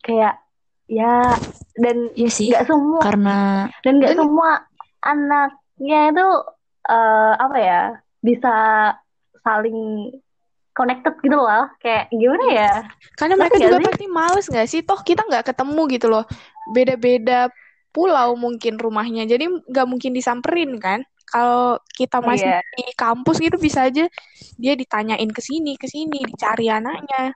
[0.00, 0.40] Kayak
[0.88, 1.36] ya
[1.76, 4.50] dan Iya sih, nggak semua karena dan nggak semua
[5.04, 6.28] anaknya itu
[6.88, 7.82] eh, apa ya
[8.24, 8.56] bisa
[9.44, 10.10] saling
[10.78, 11.66] connected gitu loh.
[11.82, 12.72] Kayak gimana ya?
[13.18, 13.86] Karena mereka juga sih?
[13.90, 14.80] pasti males nggak sih?
[14.86, 16.24] Toh kita nggak ketemu gitu loh.
[16.70, 17.50] Beda-beda
[17.90, 19.26] pulau mungkin rumahnya.
[19.26, 21.02] Jadi nggak mungkin disamperin kan?
[21.28, 22.62] Kalau kita masih Iya.
[22.78, 24.08] di kampus gitu bisa aja
[24.56, 27.34] dia ditanyain ke sini, ke sini, dicari anaknya.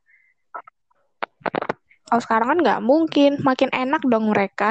[2.06, 3.42] Kalau sekarang kan nggak mungkin.
[3.42, 4.70] Makin enak dong mereka.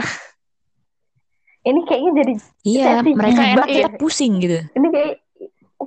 [1.62, 2.34] Ini kayaknya jadi
[2.66, 3.76] iya mereka enak ya.
[3.86, 4.66] kita pusing gitu.
[4.74, 5.14] ini kayak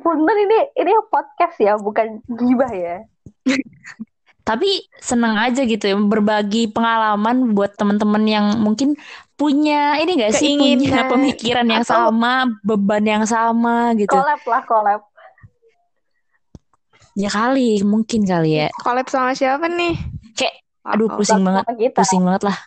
[0.02, 2.96] punten ini ini podcast ya bukan gibah ya.
[4.44, 8.92] Tapi seneng aja gitu ya berbagi pengalaman buat teman-teman yang mungkin
[9.34, 14.12] punya ini gak sih punya pemikiran yang Atau- sama, beban yang sama gitu.
[14.12, 15.00] Collab lah collab.
[17.14, 18.68] Ya kali, mungkin kali ya.
[18.82, 19.96] Collab sama siapa nih?
[20.34, 21.96] Kayak aduh Oh, pusing Sama banget, kita.
[22.02, 22.58] pusing banget lah.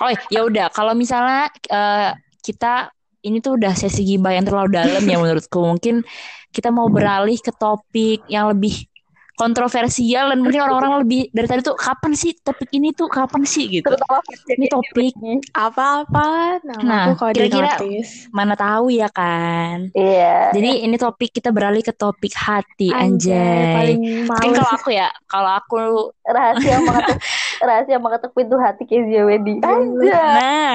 [0.00, 2.90] Oh ya udah, kalau misalnya eh, kita
[3.22, 5.62] ini tuh udah sesi gibah yang terlalu dalam ya menurutku.
[5.62, 6.02] Mungkin
[6.50, 8.86] kita mau beralih ke topik yang lebih
[9.32, 13.80] kontroversial dan mungkin orang-orang lebih dari tadi tuh kapan sih topik ini tuh kapan sih
[13.80, 13.88] gitu.
[13.88, 15.14] Terutama Ini topik
[15.56, 16.60] Apa-apa?
[16.62, 17.80] Nah, di kira-kira-
[18.30, 19.88] mana tahu ya kan.
[19.96, 20.52] Iya.
[20.52, 23.72] Jadi ini topik kita beralih ke topik hati Anjay, anjay.
[23.72, 25.76] paling Mungkin kalau aku ya, kalau aku
[26.28, 27.18] rahasia mengetuk
[27.64, 29.58] rahasia mengetuk pintu hati Kezia Wedi.
[29.58, 30.12] Anjay.
[30.12, 30.72] Nah,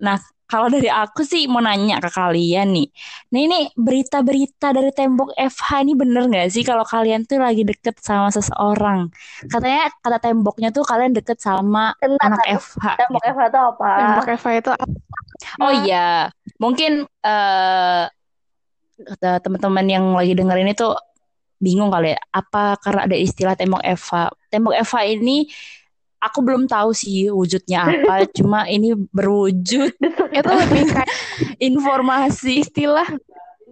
[0.00, 0.16] nah
[0.50, 2.88] kalau dari aku sih mau nanya ke kalian nih.
[3.30, 8.02] Nah ini berita-berita dari tembok FH ini bener nggak sih kalau kalian tuh lagi deket
[8.02, 9.06] sama seseorang?
[9.46, 12.58] Katanya kata temboknya tuh kalian deket sama Bentar, anak.
[12.58, 12.84] FH.
[12.98, 13.32] Tembok gitu.
[13.32, 13.88] FH itu apa?
[13.94, 14.86] Tembok FH itu apa?
[15.62, 18.04] Oh iya, mungkin eh
[19.00, 20.92] kata teman-teman yang lagi dengerin itu
[21.56, 24.34] bingung kali ya, apa karena ada istilah tembok FH.
[24.52, 25.48] Tembok FH ini
[26.20, 29.90] aku belum tahu sih wujudnya apa, cuma ini berwujud
[30.30, 31.10] Itu lebih kayak
[31.58, 33.08] informasi istilah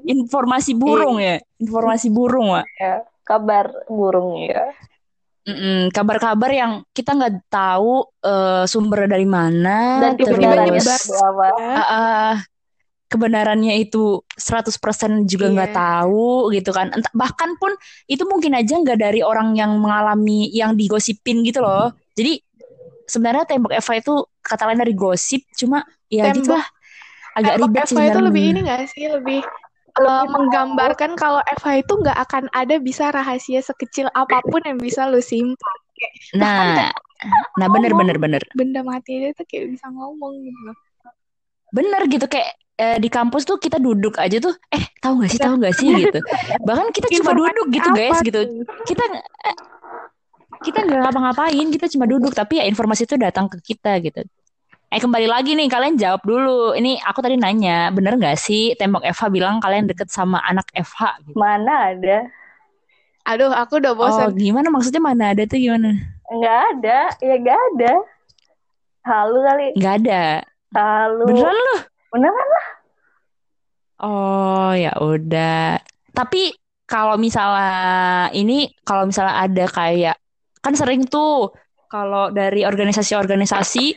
[0.03, 2.65] informasi burung ya, informasi burung, Wak.
[2.81, 4.73] Ya, kabar burung ya.
[5.45, 11.49] Mm-mm, kabar-kabar yang kita nggak tahu eh, sumbernya dari mana, Dan kebenarannya terus apa?
[11.57, 12.33] ah, ah,
[13.09, 15.81] kebenarannya itu 100% juga nggak Iya.
[15.81, 16.93] tahu gitu kan.
[16.93, 17.73] Entah, bahkan pun
[18.05, 21.97] itu mungkin aja nggak dari orang yang mengalami yang digosipin gitu loh.
[22.19, 22.43] Jadi
[23.07, 26.67] sebenarnya tembok Eva itu kata lain dari gosip, cuma ya Tembok- gitu lah.
[27.39, 29.05] Agak tembok ribet sih FH itu lebih ini gak sih?
[29.07, 29.41] Lebih
[30.03, 35.07] uh, menggambarkan kalau FH itu nggak akan ada bisa rahasia sekecil apa pun yang bisa
[35.07, 35.79] lu simpan.
[36.39, 36.91] Nah,
[37.59, 38.43] nah bener bener bener.
[38.55, 40.61] Benda mati itu tuh kayak bisa ngomong gitu.
[40.67, 40.77] loh.
[41.75, 45.41] Bener gitu kayak eh, di kampus tuh kita duduk aja tuh, eh tahu nggak sih
[45.43, 46.19] tahu nggak sih gitu.
[46.63, 48.41] Bahkan kita cuma duduk gitu guys gitu.
[48.87, 49.05] Kita
[49.47, 49.57] eh,
[50.61, 54.23] kita nggak ngapa-ngapain, kita cuma duduk tapi ya informasi itu datang ke kita gitu.
[54.89, 56.73] Eh kembali lagi nih kalian jawab dulu.
[56.73, 61.29] Ini aku tadi nanya, bener nggak sih tembok FH bilang kalian deket sama anak FH
[61.29, 61.37] gitu.
[61.37, 62.25] Mana ada?
[63.29, 64.33] Aduh, aku udah Oh, bosan.
[64.41, 65.93] gimana maksudnya mana ada tuh gimana?
[66.33, 66.99] Nggak ada.
[67.21, 67.93] Ya nggak ada.
[69.05, 69.69] Halu kali.
[69.77, 70.23] Nggak ada.
[70.73, 71.25] Halu.
[71.29, 71.77] Beneran lu?
[72.09, 72.67] Beneran lah.
[73.99, 75.77] Oh, ya udah.
[76.15, 76.55] Tapi
[76.89, 77.69] kalau misalnya
[78.33, 80.17] ini kalau misalnya ada kayak
[80.59, 81.51] kan sering tuh
[81.89, 83.97] kalau dari organisasi-organisasi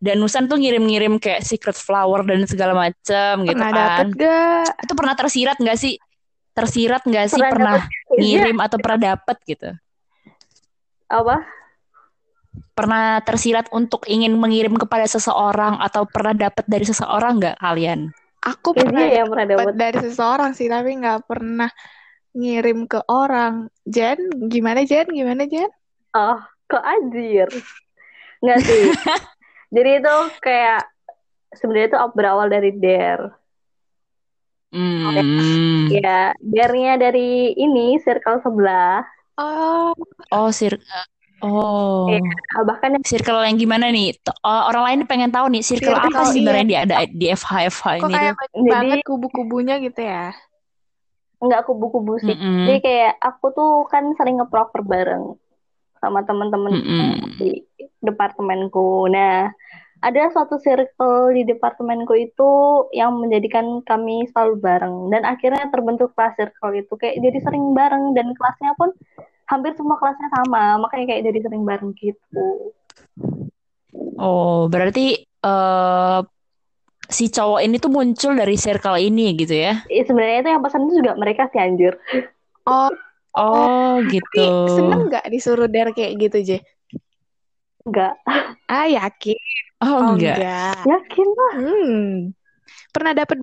[0.00, 3.76] dan Nusan tuh ngirim-ngirim kayak secret flower dan segala macam gitu Pernah kan.
[3.76, 4.68] dapet gak?
[4.88, 5.94] Itu pernah tersirat nggak sih?
[6.50, 7.76] Tersirat nggak sih Pernah pernah
[8.10, 8.48] Iya.
[8.48, 9.70] ngirim atau pernah dapet gitu?
[11.06, 11.36] Apa?
[12.72, 18.08] Pernah tersirat untuk ingin mengirim kepada seseorang atau pernah dapet dari seseorang nggak kalian?
[18.40, 19.76] Aku Ya, pernah yang pernah dapet dapet.
[19.76, 21.68] dari seseorang sih, tapi nggak pernah
[22.32, 23.68] ngirim ke orang.
[23.84, 25.06] Jen, gimana Jen?
[25.08, 25.70] Gimana Jen?
[26.12, 27.48] Oh, kok anjir?
[28.40, 28.82] Nggak sih.
[29.74, 30.82] Jadi itu kayak
[31.54, 33.34] sebenarnya itu berawal dari dare.
[34.70, 35.90] Hmm.
[35.90, 39.02] Ya, dare-nya dari ini circle sebelah.
[39.34, 39.90] Oh,
[40.30, 40.78] Oh, sir.
[41.40, 42.06] Oh.
[42.06, 42.20] Iya.
[42.54, 44.12] Ah, Bahkan yang Circle yang gimana nih?
[44.44, 46.68] Oh, orang lain pengen tahu nih circle Circle, apa sih sebenarnya iya.
[46.68, 50.36] di ada di FH FH kok ini kayak banyak Jadi- banget kubu-kubunya gitu ya?
[51.40, 52.36] Nggak kubu-kubu sih.
[52.36, 52.68] Mm-mm.
[52.68, 55.34] Jadi kayak aku tuh kan sering ngeproker bareng
[56.00, 57.36] sama teman-teman Mm-mm.
[57.40, 57.64] di
[58.00, 59.08] departemenku.
[59.08, 59.52] Nah,
[60.00, 62.50] ada suatu circle di departemenku itu
[62.96, 68.16] yang menjadikan kami selalu bareng dan akhirnya terbentuk kelas circle itu kayak jadi sering bareng
[68.16, 68.96] dan kelasnya pun
[69.44, 72.72] hampir semua kelasnya sama, makanya kayak jadi sering bareng gitu.
[74.16, 76.20] Oh, berarti eh
[77.10, 79.82] si cowok ini tuh muncul dari circle ini gitu ya?
[79.86, 81.94] Eh, sebenarnya itu yang pesan itu juga mereka sih anjir.
[82.64, 82.90] Oh,
[83.30, 84.42] Oh, tapi gitu.
[84.74, 86.58] seneng nggak disuruh dare kayak gitu, Je?
[87.86, 88.18] Enggak,
[88.66, 89.38] Ah, yakin?
[89.80, 90.34] Oh, Oh, enggak.
[90.38, 90.82] enggak.
[90.84, 91.52] yakin lah.
[91.54, 92.10] Hmm.
[92.90, 93.38] Pernah dapet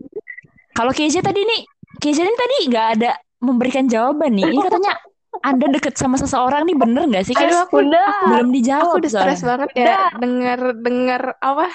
[0.76, 1.62] Kalau Keisha tadi nih,
[1.98, 4.46] Keisha ini tadi nggak ada memberikan jawaban nih.
[4.46, 4.94] Ini katanya
[5.42, 7.34] Anda deket sama seseorang nih bener nggak sih?
[7.34, 8.12] Aduh, aku Udah.
[8.30, 11.68] Belum aku dijawab udah stres banget ya denger denger apa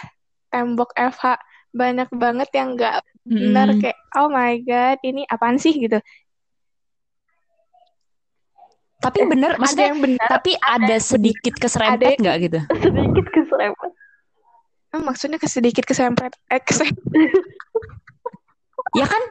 [0.53, 1.41] tembok FH
[1.73, 3.81] banyak banget yang nggak benar Mm-mm.
[3.81, 5.99] kayak oh my god ini apaan sih gitu
[9.03, 12.59] Tapi bener, ada maksudnya yang benar tapi ada sedikit keserempet nggak gitu?
[12.79, 13.91] Sedikit keserempet.
[14.95, 16.63] Ah, maksudnya ke sedikit kesempet eh
[18.93, 19.23] Ya kan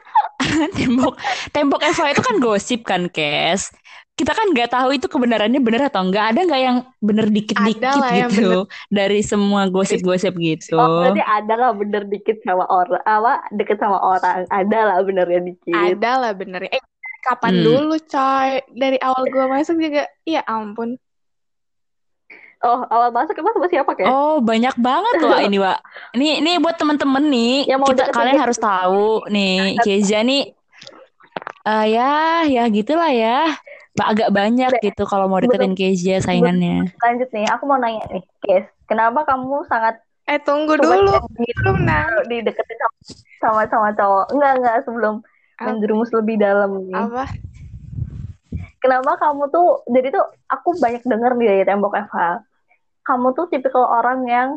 [0.76, 1.16] tembok
[1.56, 3.72] tembok Eva itu kan gosip kan, Kes.
[4.12, 6.36] Kita kan nggak tahu itu kebenarannya bener atau enggak.
[6.36, 8.60] Ada nggak yang bener dikit-dikit Ada lah yang gitu
[8.92, 10.76] dari semua gosip-gosip gitu.
[10.76, 15.40] Oh, berarti ada lah bener dikit sama orang, apa deket sama orang, ada lah benernya
[15.48, 15.72] dikit.
[15.72, 16.82] ada lah bener eh
[17.22, 17.64] kapan Hmm.
[17.64, 20.98] dulu coy dari awal gua masuk juga ya ampun
[22.62, 24.06] Oh, awal masuk emang sama siapa kayak?
[24.06, 25.82] Oh, banyak banget loh ini, Wak.
[26.14, 30.54] Ini ini buat temen-temen nih, Yang mau kita kalian harus tahu nih, Keza nih
[31.62, 33.50] eh ya, ya gitulah ya.
[34.00, 36.88] Agak banyak gitu kalau mau deketin Keza saingannya.
[36.96, 41.82] Lanjut nih, aku mau nanya nih, Kes, kenapa kamu sangat eh tunggu dulu di, belum
[41.82, 42.78] nah dideketin
[43.42, 44.32] sama sama cowok?
[44.32, 45.64] Enggak enggak sebelum Apa?
[45.68, 46.96] menjerumus lebih dalam nih.
[46.96, 47.24] apa
[48.82, 52.42] Kenapa kamu tuh, jadi tuh aku banyak denger nih dari tembok FH.
[53.06, 54.48] Kamu tuh tipikal orang yang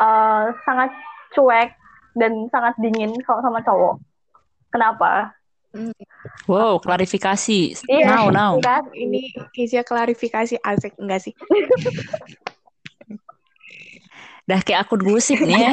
[0.00, 0.94] eh, sangat
[1.36, 1.76] cuek
[2.16, 4.00] dan sangat dingin kalau sama cowok.
[4.70, 5.39] Kenapa?
[6.50, 7.86] Wow, klarifikasi.
[7.86, 8.54] Iya, Now, now.
[8.58, 8.90] kan?
[8.90, 11.34] Ini Kezia klarifikasi asik enggak sih?
[14.50, 15.72] Dah kayak akun gosip nih ya.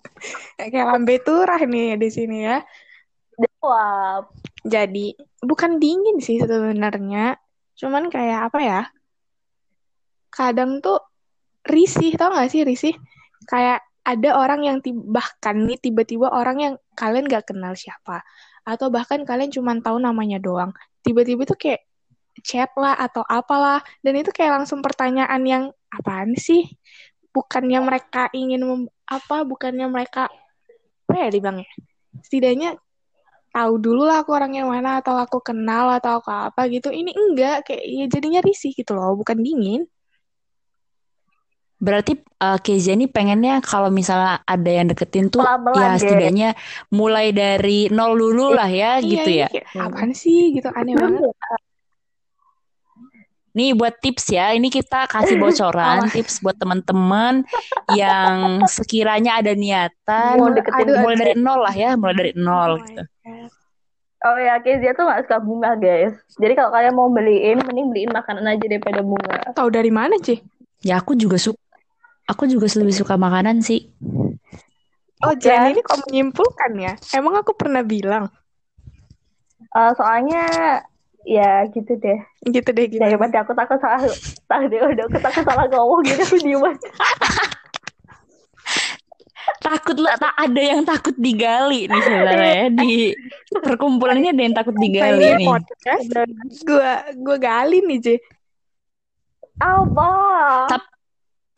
[0.60, 2.60] Kayak lambe turah nih di sini ya.
[3.40, 4.28] Jawab.
[4.60, 7.40] Jadi bukan dingin sih sebenarnya,
[7.80, 8.82] cuman kayak apa ya?
[10.28, 11.00] Kadang tuh
[11.64, 12.92] risih, tau gak sih risih?
[13.48, 18.20] Kayak ada orang yang ti- bahkan nih tiba-tiba orang yang kalian gak kenal siapa,
[18.66, 20.70] atau bahkan kalian cuma tahu namanya doang.
[21.04, 21.82] Tiba-tiba tuh kayak
[22.46, 26.68] chat lah atau apalah, dan itu kayak langsung pertanyaan yang apaan sih?
[27.30, 29.42] Bukannya mereka ingin mem- apa?
[29.46, 30.30] Bukannya mereka
[31.10, 31.68] apa ya dibilangnya?
[32.22, 32.78] Setidaknya
[33.50, 37.66] tahu dulu lah aku orangnya mana atau aku kenal atau aku apa gitu ini enggak
[37.66, 39.90] kayak ya jadinya risih gitu loh bukan dingin
[41.80, 46.00] Berarti eh, Kezia ini pengennya kalau misalnya ada yang deketin tuh Pelan-pelan, ya Ge.
[46.04, 46.48] setidaknya
[46.92, 49.64] mulai dari nol dulu lah ya gitu iya, ya.
[49.64, 51.32] kayak, apaan sih gitu aneh banget
[53.50, 57.42] Nih buat tips ya, ini kita kasih bocoran tips buat teman-teman
[57.90, 62.78] yang sekiranya ada niatan Mau deketin Aduh, mulai dari nol lah ya, mulai dari nol
[62.78, 63.02] Oh gitu.
[63.02, 63.50] God.
[64.20, 66.12] Oh ya, Kezia tuh gak suka bunga, guys.
[66.36, 69.56] Jadi kalau kalian mau beliin, mending beliin makanan aja daripada bunga.
[69.56, 70.44] tahu dari mana sih
[70.80, 71.60] Ya aku juga suka,
[72.30, 73.90] aku juga lebih suka makanan sih.
[75.20, 75.60] oh Ya.
[75.60, 78.30] Jan ini kok menyimpulkan ya emang aku pernah bilang
[79.70, 80.42] Eh, soalnya
[81.22, 82.18] ya gitu deh.
[82.44, 84.00] gitu deh gitu Daripada aku takut salah,
[84.48, 86.90] takut udah aku takut salah ngomong gitu aku diem aja.
[89.60, 93.12] Takut lah, tak ada yang takut digali nih sebenarnya di
[93.52, 95.46] perkumpulan ini ada yang takut digali Saya nih.
[95.46, 96.06] podcast
[96.60, 96.90] gue
[97.20, 98.06] gue gali nih J
[99.58, 100.10] Apa?
[100.66, 100.92] Tap-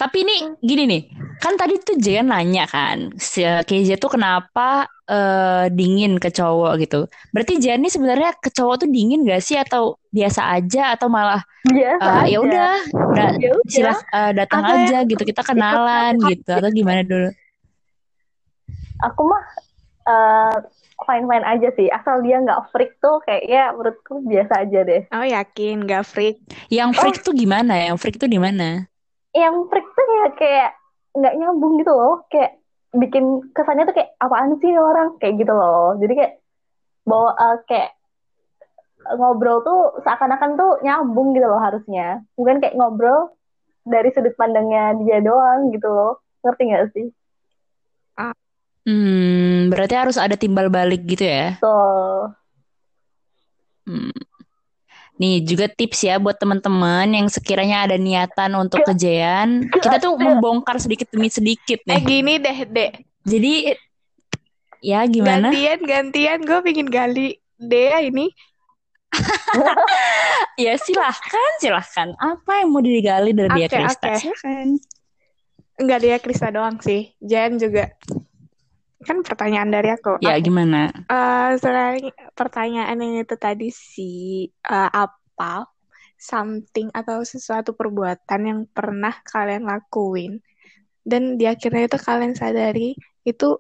[0.03, 1.03] Tapi ini gini nih,
[1.39, 7.07] kan tadi tuh Jen nanya kan, si KJ tuh kenapa eh, dingin ke cowok gitu.
[7.31, 11.39] Berarti Jen ini sebenarnya ke cowok tuh dingin gak sih atau biasa aja atau malah
[11.63, 12.31] Biasa eh, aja.
[12.35, 12.71] ya udah
[13.15, 13.63] da- udah.
[13.71, 17.31] silah eh, datang Ada aja gitu kita kenalan gitu atau gimana dulu?
[19.07, 19.45] Aku mah
[20.11, 20.57] eh,
[21.07, 21.87] fine-fine aja sih.
[21.91, 25.03] Asal dia nggak freak tuh kayaknya menurutku biasa aja deh.
[25.15, 26.37] oh yakin gak freak
[26.73, 27.79] Yang freak tuh gimana?
[27.79, 28.91] Yang freak tuh di mana?
[29.33, 30.71] Yang freak tuh ya kayak
[31.17, 32.25] nggak nyambung gitu loh.
[32.29, 32.61] Kayak
[32.93, 33.25] bikin
[33.57, 35.97] kesannya tuh kayak apaan sih orang kayak gitu loh.
[35.97, 36.35] Jadi kayak
[37.09, 37.91] bawa eh, kayak
[39.19, 42.21] ngobrol tuh seakan-akan tuh nyambung gitu loh harusnya.
[42.37, 43.33] Bukan kayak ngobrol
[43.83, 46.21] dari sudut pandangnya dia doang gitu loh.
[46.45, 47.07] Ngerti nggak sih?
[48.83, 51.55] Hmm, berarti harus ada timbal balik gitu ya?
[51.63, 52.35] Tuh.
[53.87, 54.11] Hmm.
[55.23, 60.83] Nih juga tips ya buat teman-teman yang sekiranya ada niatan untuk kejean, kita tuh membongkar
[60.83, 62.03] sedikit demi sedikit eh nih.
[62.03, 63.71] gini deh dek Jadi
[64.83, 65.55] ya gimana?
[65.55, 68.35] gantian gantian gue pengen gali Dea ini
[70.65, 72.09] Ya silahkan, silahkan.
[72.19, 74.09] Apa yang mau digali dari dia Oke, Krista?
[74.11, 74.19] oke.
[74.19, 74.69] Silahkan.
[75.79, 77.15] Enggak dia Krista doang sih.
[77.23, 77.95] Jan juga.
[79.03, 80.23] Kan pertanyaan dari aku.
[80.23, 80.91] Ya gimana?
[81.07, 85.67] Eh, selain pertanyaan yang itu tadi sih eh, apa
[86.17, 90.39] something atau sesuatu perbuatan yang pernah kalian lakuin
[91.03, 92.95] dan di akhirnya itu kalian sadari
[93.27, 93.59] itu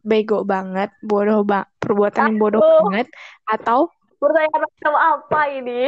[0.00, 2.88] bego banget, bodoh banget, perbuatan yang bodoh Aduh.
[2.88, 3.08] banget
[3.44, 5.84] atau Pertanyaan macam apa ini?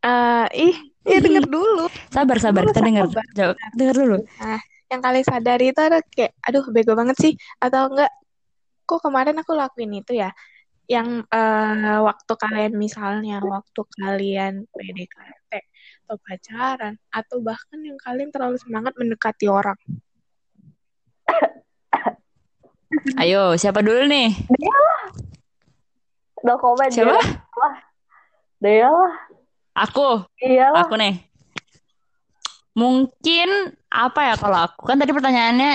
[0.00, 1.90] eh ih, ya denger dulu.
[2.10, 2.62] Sabar, sabar.
[2.66, 2.86] Kita Sabar.
[2.86, 3.04] dengar.
[3.34, 3.56] Jawab.
[3.74, 4.16] Dengar dulu.
[4.90, 8.10] Yang kalian sadari itu ada kayak aduh bego banget sih atau enggak
[8.84, 10.34] kok kemarin aku lakuin itu ya
[10.90, 15.52] yang eh, waktu kalian misalnya waktu kalian PDKT
[16.02, 19.78] atau pacaran atau bahkan yang kalian terlalu semangat mendekati orang
[23.22, 24.34] Ayo, siapa dulu nih?
[26.42, 27.14] No comment Siapa?
[27.14, 27.22] ya.
[27.54, 27.76] Wah.
[28.60, 29.14] Dia lah.
[29.86, 30.26] Aku.
[30.42, 30.84] Iya lah.
[30.84, 31.29] Aku nih.
[32.80, 33.48] Mungkin
[33.92, 35.72] apa ya kalau aku kan tadi pertanyaannya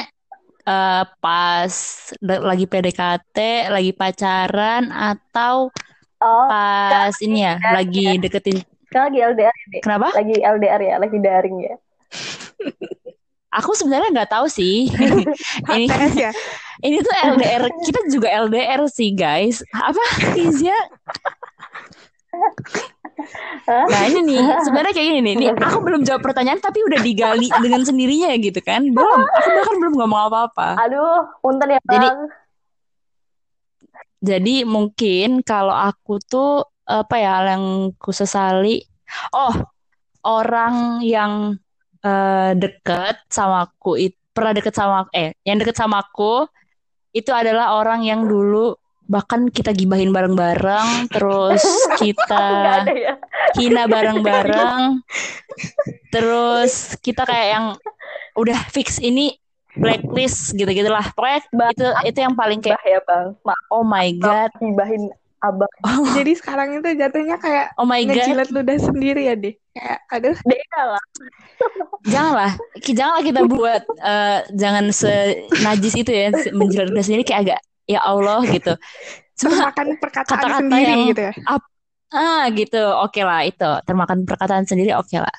[0.66, 1.74] eh, pas
[2.26, 3.38] lagi PDKT,
[3.70, 5.70] lagi pacaran atau
[6.26, 8.64] Oh, pas ini ya lagi deketin.
[8.88, 9.82] sekarang lagi LDR ya?
[9.84, 10.08] Kenapa?
[10.16, 11.76] Lagi LDR ya, lagi daring ya.
[13.62, 14.90] Aku sebenarnya nggak tahu sih.
[15.76, 16.32] ini ya
[16.88, 19.62] ini tuh LDR kita juga LDR sih guys.
[19.76, 20.02] Apa
[20.40, 20.76] Izya?
[23.68, 25.36] Nah ini nih sebenarnya kayak gini nih.
[25.40, 28.84] Nih aku belum jawab pertanyaan tapi udah digali dengan sendirinya gitu kan.
[28.86, 29.22] Belum.
[29.24, 30.68] Aku bahkan belum ngomong apa-apa.
[30.86, 32.22] Aduh, punten ya, Jadi- Bang.
[34.26, 38.82] Jadi mungkin kalau aku tuh apa ya yang ku sesali,
[39.38, 39.54] oh
[40.26, 41.54] orang yang
[42.02, 46.44] eh, deket sama aku itu pernah deket sama eh yang deket sama aku
[47.16, 51.62] itu adalah orang yang dulu bahkan kita gibahin bareng-bareng, terus
[52.02, 52.46] kita
[52.82, 53.14] ada ya.
[53.58, 55.02] hina bareng-bareng,
[56.10, 57.66] terus kita kayak yang
[58.36, 59.38] udah fix ini
[59.78, 61.06] blacklist gitu-gitulah.
[61.14, 63.28] Pokoknya Bah- itu itu yang paling kayak Bah ya bang,
[63.70, 65.12] oh my god, gibahin
[65.44, 65.70] abang.
[66.18, 69.54] Jadi sekarang itu jatuhnya kayak oh my god, ngejilat ludah sendiri ya deh.
[69.76, 71.06] Kayak aduh Beda lah.
[72.12, 72.52] janganlah,
[72.82, 78.42] janganlah kita buat eh, jangan senajis itu ya menjilat ludah sendiri kayak agak ya Allah
[78.50, 78.74] gitu.
[79.38, 81.34] Cuma termakan perkataan kata-kata sendiri yang- gitu ya.
[82.16, 85.36] Ah gitu, oke lah itu termakan perkataan sendiri oke lah.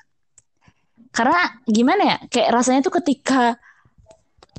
[1.14, 3.56] Karena gimana ya, kayak rasanya tuh ketika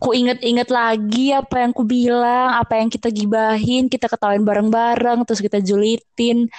[0.02, 5.42] ku inget-inget lagi apa yang ku bilang, apa yang kita gibahin, kita ketawain bareng-bareng, terus
[5.42, 6.50] kita julitin,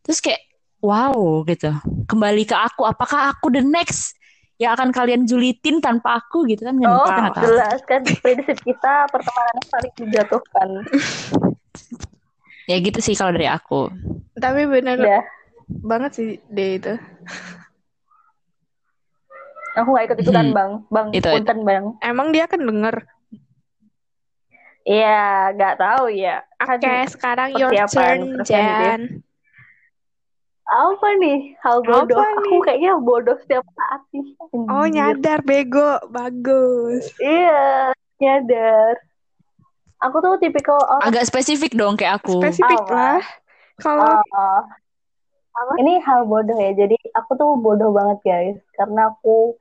[0.00, 0.40] terus kayak
[0.80, 1.72] wow gitu.
[2.08, 4.16] Kembali ke aku, apakah aku the next
[4.54, 6.78] yang akan kalian julitin tanpa aku gitu kan?
[6.78, 7.44] Oh, Kita nggak tahu.
[7.50, 10.68] jelas kan prinsip kita pertemanan saling menjatuhkan.
[12.64, 13.92] Ya gitu sih kalau dari aku.
[14.40, 15.20] Tapi bener Udah,
[15.84, 16.96] banget sih deh itu.
[19.76, 20.56] aku gak ikut-ikutan Hmm.
[20.56, 20.72] bang.
[20.88, 21.34] Bang, Itu, itu.
[21.44, 21.84] punten bang.
[22.00, 23.04] Emang dia kan denger.
[24.84, 26.40] Iya, gak tahu ya.
[26.56, 28.76] Kan Oke, sekarang your turn, kan gitu ya.
[28.80, 29.02] Jan.
[30.64, 32.16] Apa nih hal bodoh?
[32.16, 32.60] Apa Aku nih?
[32.64, 34.24] kayaknya bodoh setiap saat sih.
[34.52, 34.96] Oh, Anjir.
[34.96, 36.00] nyadar bego.
[36.08, 37.12] Bagus.
[37.20, 38.96] Iya, nyadar.
[40.04, 42.40] Aku tuh tipikal orang Agak spesifik dong kayak aku.
[42.40, 42.92] Spesifik Apa?
[42.92, 43.22] lah.
[43.80, 44.20] Kalau
[45.54, 46.74] Oh, ini hal bodoh ya.
[46.74, 49.54] Jadi aku tuh bodoh banget guys, karena aku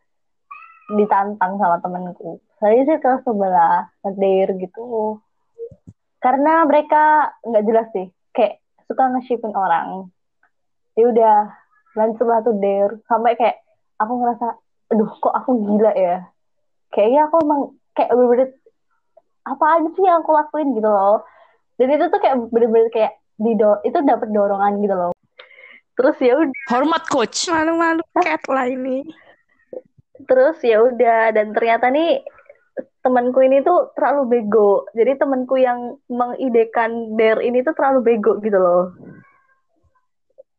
[0.97, 2.41] ditantang sama temenku.
[2.57, 5.19] Saya sih kelas sebelah, ngedir gitu.
[6.17, 8.57] Karena mereka nggak jelas sih, kayak
[8.89, 10.09] suka nge-shipin orang.
[10.93, 11.37] Ya udah,
[11.97, 13.01] dan sebelah tuh dare.
[13.09, 13.57] Sampai kayak
[13.97, 14.47] aku ngerasa,
[14.93, 16.25] aduh kok aku gila ya.
[16.93, 17.61] Kayaknya aku emang
[17.97, 18.49] kayak bener-bener
[19.43, 21.25] apaan sih yang aku lakuin gitu loh.
[21.77, 25.11] Dan itu tuh kayak bener-bener kayak dido itu dapat dorongan gitu loh.
[25.93, 27.49] Terus ya udah, Hormat coach.
[27.49, 29.05] malu-malu cat lah ini.
[30.23, 32.23] terus ya udah dan ternyata nih
[33.03, 34.87] temanku ini tuh terlalu bego.
[34.95, 38.95] Jadi temanku yang mengidekan Dare ini tuh terlalu bego gitu loh.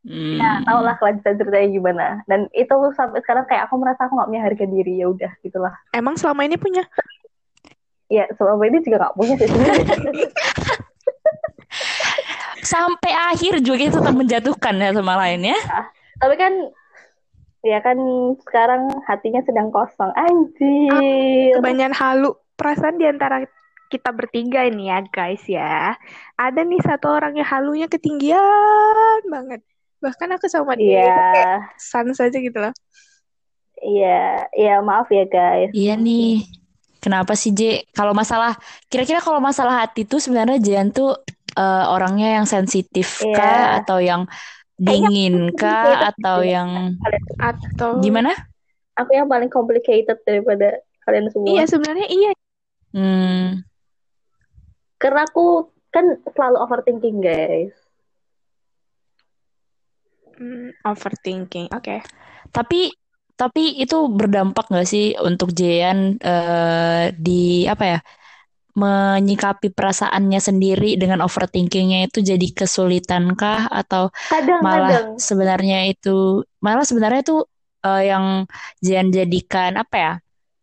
[0.04, 0.36] Hmm.
[0.36, 2.06] Ya, tau lah kelanjutan ceritanya gimana.
[2.28, 5.72] Dan itu sampai sekarang kayak aku merasa aku gak punya harga diri ya udah gitulah.
[5.96, 6.84] Emang selama ini punya?
[8.12, 9.48] Ya selama ini juga gak punya sih.
[12.64, 15.56] Sampai akhir juga kita tetap menjatuhkan ya sama lainnya.
[16.16, 16.52] Tapi kan
[17.64, 17.96] ya kan
[18.40, 20.12] sekarang hatinya sedang kosong.
[20.16, 21.60] Anjir.
[21.60, 22.32] Kebanyakan halu.
[22.54, 23.44] Perasaan di antara
[23.92, 25.92] kita bertiga ini ya guys ya.
[26.40, 29.60] Ada nih satu orang yang halunya ketinggian banget.
[30.04, 32.74] Bahkan aku sama dia Iya, itu kayak sans aja gitu loh.
[33.80, 35.72] iya, iya maaf ya guys.
[35.72, 36.44] Iya nih.
[37.00, 37.84] Kenapa sih J?
[37.92, 38.56] Kalau masalah,
[38.88, 41.16] kira-kira kalau masalah hati tuh sebenarnya Jan tuh
[41.52, 43.36] eh, orangnya yang sensitif Iya.
[43.36, 44.24] kah atau yang
[44.74, 46.96] dingin kah atau yang
[47.36, 48.32] Atau gimana?
[48.96, 51.48] Aku yang paling complicated daripada kalian semua.
[51.52, 52.30] Iya sebenarnya iya.
[52.94, 53.66] Hmm,
[54.96, 57.74] Karena aku kan selalu overthinking guys.
[60.38, 61.66] Hmm, overthinking.
[61.76, 61.96] Oke.
[62.54, 62.94] tapi
[63.34, 68.00] tapi itu berdampak nggak sih untuk Jean eh, di apa ya?
[68.74, 74.64] menyikapi perasaannya sendiri dengan overthinkingnya itu jadi kesulitan kah atau Kadang-kadang.
[74.64, 77.36] malah sebenarnya itu malah sebenarnya itu
[77.86, 78.46] eh, yang
[78.84, 80.12] Jian jadikan apa ya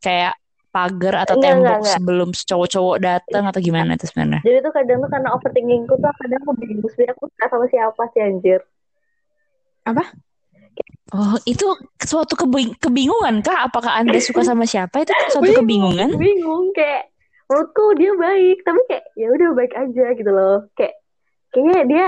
[0.04, 0.34] kayak
[0.74, 2.02] pagar atau Enggak, tembok enggak, enggak.
[2.02, 6.40] sebelum cowok-cowok datang atau gimana itu sebenarnya Jadi tuh kadang tuh karena overthinkingku tuh kadang
[6.46, 8.60] aku bingung sebenarnya aku suka sama siapa sih anjir.
[11.12, 11.68] Oh itu
[12.00, 17.12] suatu kebing- kebingungan kah apakah anda suka sama siapa itu suatu Bingung, kebingungan Bingung kayak
[17.52, 20.64] menurutku dia baik tapi kayak ya udah baik aja gitu loh.
[20.72, 20.96] Kayak
[21.52, 22.06] kayaknya dia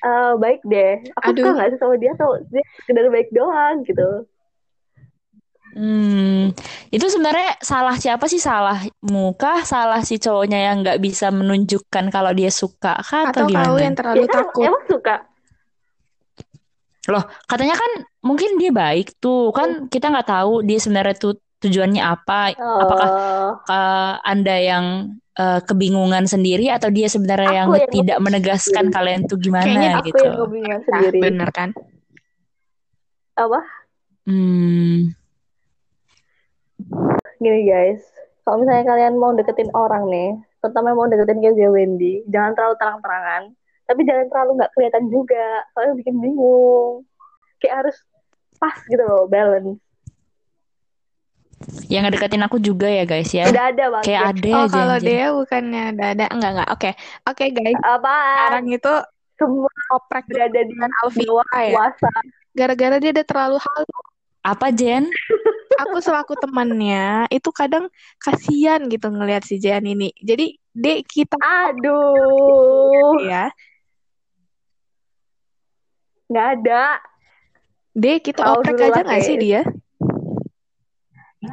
[0.00, 1.04] eh, baik deh.
[1.20, 1.52] Aku suka Aduh.
[1.52, 4.24] nggak sih sama dia atau dia sekedar baik doang gitu.
[5.76, 6.56] hmm
[6.88, 12.32] itu sebenarnya salah siapa sih salah muka salah si cowoknya yang nggak bisa menunjukkan kalau
[12.32, 14.64] dia suka kah atau Atau kau gimana yang terlalu Ya kan takut.
[14.64, 15.25] emang suka.
[17.06, 17.90] Loh, katanya kan
[18.20, 19.54] mungkin dia baik tuh.
[19.54, 22.52] Kan kita nggak tahu dia sebenarnya tuh tujuannya apa.
[22.56, 24.84] Apakah Oh, eh, Anda yang
[25.36, 28.96] eh, kebingungan sendiri atau dia sebenarnya yang Aku yang tidak menegaskan sendiri.
[28.96, 30.24] kalian tuh gimana Kayaknya aku gitu.
[30.24, 31.18] yang kebingungan Nah, sendiri.
[31.20, 31.70] bener kan?
[33.36, 33.60] Apa?
[34.26, 35.12] Hmm,
[37.36, 38.00] Gini guys,
[38.42, 43.42] kalau misalnya kalian mau deketin orang nih, terutama mau deketin kayak Wendy, jangan terlalu terang-terangan,
[43.86, 47.06] tapi jangan terlalu nggak kelihatan juga, soalnya bikin bingung.
[47.62, 47.96] Kayak harus
[48.58, 49.80] pas gitu loh, balance.
[51.88, 53.48] Yang ngedeketin aku juga ya guys ya.
[53.48, 54.02] Tidak ada bang.
[54.04, 56.68] Kayak ada Oh, aja kalau dia bukannya dada, enggak enggak.
[56.68, 56.90] Oke.
[57.24, 57.78] Oke, guys.
[57.80, 58.36] Apaan?
[58.36, 58.94] Sekarang itu
[59.36, 61.92] Semua oprek berada di dengan Alvira ya.
[62.56, 64.04] Gara-gara dia udah terlalu halus.
[64.40, 65.12] Apa Jen?
[65.84, 70.08] Aku selaku temannya itu kadang kasihan gitu ngelihat si Jan ini.
[70.16, 73.52] Jadi, dek kita Aduh, ya.
[76.26, 76.84] Nggak ada.
[77.92, 79.62] Dek kita Tahu oprek aja nggak sih dia?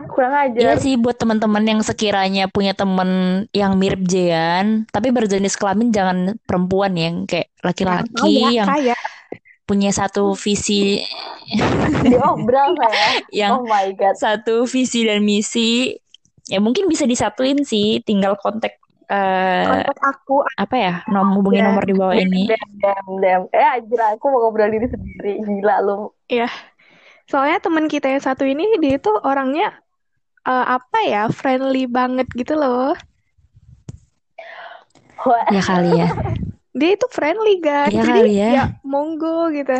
[0.09, 0.81] Kurang Iya ajar.
[0.81, 3.09] sih buat teman-teman yang sekiranya punya temen
[3.53, 8.97] yang mirip Jean, tapi berjenis kelamin jangan perempuan yang kayak laki-laki Kaya, yang kaya.
[9.63, 11.03] punya satu visi
[12.03, 13.21] Diobral saya.
[13.29, 14.17] yang Oh my god.
[14.17, 15.93] satu visi dan misi
[16.43, 21.67] ya mungkin bisa disatuin sih tinggal kontak eh Kontak aku apa ya nom hubungi Dan-
[21.71, 23.41] nomor di bawah ini Dem, dem, dem.
[23.51, 25.41] Eh anjir aku mau ngobrol diri sendiri.
[25.41, 26.11] Gila lu.
[27.23, 29.71] Soalnya teman kita yang satu ini dia itu orangnya
[30.43, 32.93] eh, apa ya friendly banget gitu loh.
[35.49, 36.07] Ya kali ya
[36.77, 37.93] Dia itu friendly guys.
[37.93, 38.49] Iya Jadi kali ya.
[38.49, 39.77] ya monggo gitu.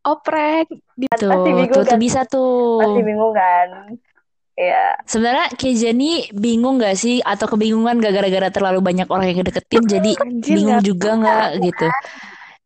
[0.00, 0.66] Oprek.
[1.12, 2.00] tuh Pasti bingung tuh tuh kan?
[2.00, 3.68] bisa tuh masih bingung kan?
[4.60, 4.92] Iya.
[5.02, 9.88] sebenarnya Keja nih bingung gak sih atau kebingungan gak gara-gara terlalu banyak orang yang deketin
[9.88, 11.86] jadi Anjir bingung nggak juga nggak gitu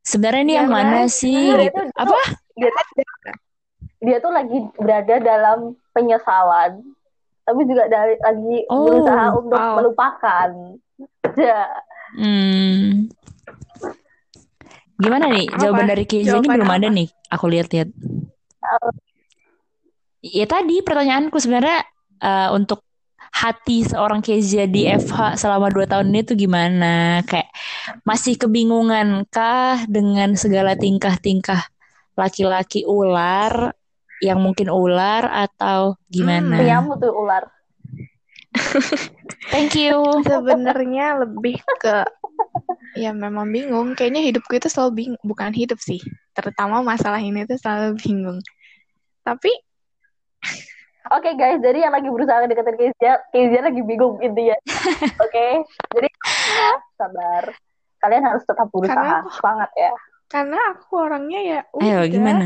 [0.02, 0.86] sebenarnya ini yang Jangan.
[0.90, 2.18] mana sih Dia gitu tuh- apa
[2.54, 2.70] Dia,
[4.00, 5.58] dia tuh lagi berada dalam
[5.90, 6.82] penyesalan,
[7.42, 9.74] tapi juga dari lagi Oh, berusaha untuk wow.
[9.74, 10.48] melupakan.
[11.34, 11.66] Ya.
[12.14, 13.10] Hmm.
[14.94, 15.58] Gimana nih Apa?
[15.58, 16.78] jawaban dari Keja ini belum apa?
[16.78, 17.08] ada nih.
[17.28, 17.88] Aku lihat-lihat.
[20.24, 21.84] Ya tadi pertanyaanku sebenarnya
[22.24, 22.80] eh, untuk
[23.34, 27.20] hati seorang Keja di FH selama dua tahun ini tuh gimana?
[27.28, 27.52] Kayak
[28.08, 31.68] masih kebingungan kah dengan segala tingkah-tingkah
[32.16, 33.76] laki-laki ular
[34.24, 36.56] yang mungkin ular atau gimana?
[36.56, 36.96] Hmm.
[36.96, 37.44] Tuh ular.
[39.52, 40.24] Thank you.
[40.24, 42.06] Sebenarnya lebih ke
[42.96, 43.98] ya memang bingung.
[43.98, 46.00] Kayaknya hidupku itu selalu bingung, bukan hidup sih.
[46.32, 48.38] Terutama masalah ini tuh selalu bingung.
[49.26, 49.50] Tapi
[51.04, 54.56] Oke guys, jadi yang lagi berusaha deketin Kezia, Kezia lagi bingung intinya.
[55.24, 55.60] Oke,
[55.92, 57.44] jadi ya, sabar.
[58.00, 59.92] Kalian harus tetap berusaha, Karena- semangat ya.
[60.24, 62.44] karena aku orangnya ya Ayo udah gimana?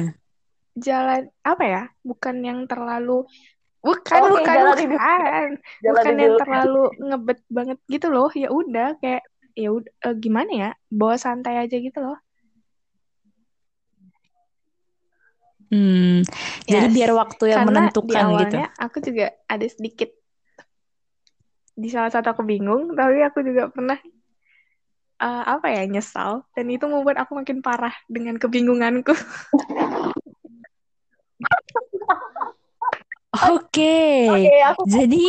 [0.74, 1.82] jalan apa ya?
[2.02, 3.24] Bukan yang terlalu
[3.78, 4.92] bukan bukan jalani dulu.
[4.98, 5.48] bukan
[5.80, 6.40] Jalan bukan yang dulu.
[6.42, 8.28] terlalu ngebet banget gitu loh.
[8.34, 9.22] Ya udah kayak
[9.54, 10.70] ya udah eh, gimana ya?
[10.90, 12.18] Bawa santai aja gitu loh.
[15.68, 16.24] Hmm,
[16.64, 16.94] jadi Yes.
[16.96, 18.24] biar waktu yang Karena di menentukan gitu.
[18.24, 20.08] awalnya aku juga ada sedikit
[21.78, 24.00] di salah satu aku bingung, tapi aku juga pernah
[25.18, 29.12] eh, apa ya nyesal dan itu membuat aku makin parah dengan kebingunganku.
[33.38, 33.94] Oke.
[34.26, 35.22] Oke, aku Jadi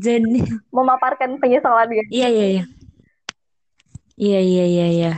[0.00, 0.40] jadi
[0.72, 2.04] memaparkan penyesalan dia.
[2.10, 2.64] iya iya iya.
[4.16, 5.12] Iya iya iya iya.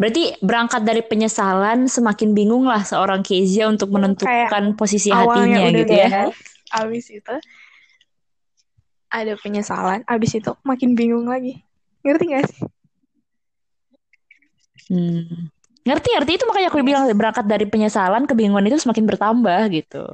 [0.00, 6.32] Berarti berangkat dari penyesalan semakin bingung lah seorang Kezia untuk menentukan posisi hatinya gitu ya.
[6.70, 7.34] abis itu
[9.10, 11.60] ada penyesalan, abis itu makin bingung lagi.
[12.00, 12.60] Ngerti gak sih?
[14.88, 15.50] Hmm.
[15.84, 20.04] Ngerti ngerti itu makanya aku bilang berangkat dari penyesalan kebingungan itu semakin bertambah gitu.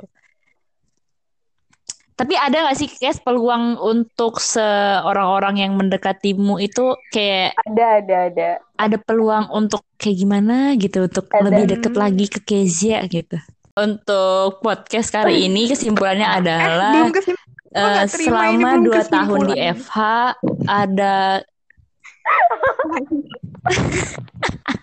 [2.17, 8.49] Tapi ada gak sih guys peluang untuk seorang-orang yang mendekatimu itu kayak Ada, ada, ada.
[8.81, 11.45] ada peluang untuk kayak gimana gitu untuk Ada.
[11.45, 13.37] lebih deket lagi ke Kezia gitu.
[13.77, 17.21] Untuk podcast kali ini kesimpulannya adalah eh,
[17.77, 19.57] nggak terima, ini selama dua tahun di.
[19.77, 19.97] FH
[20.65, 21.45] ada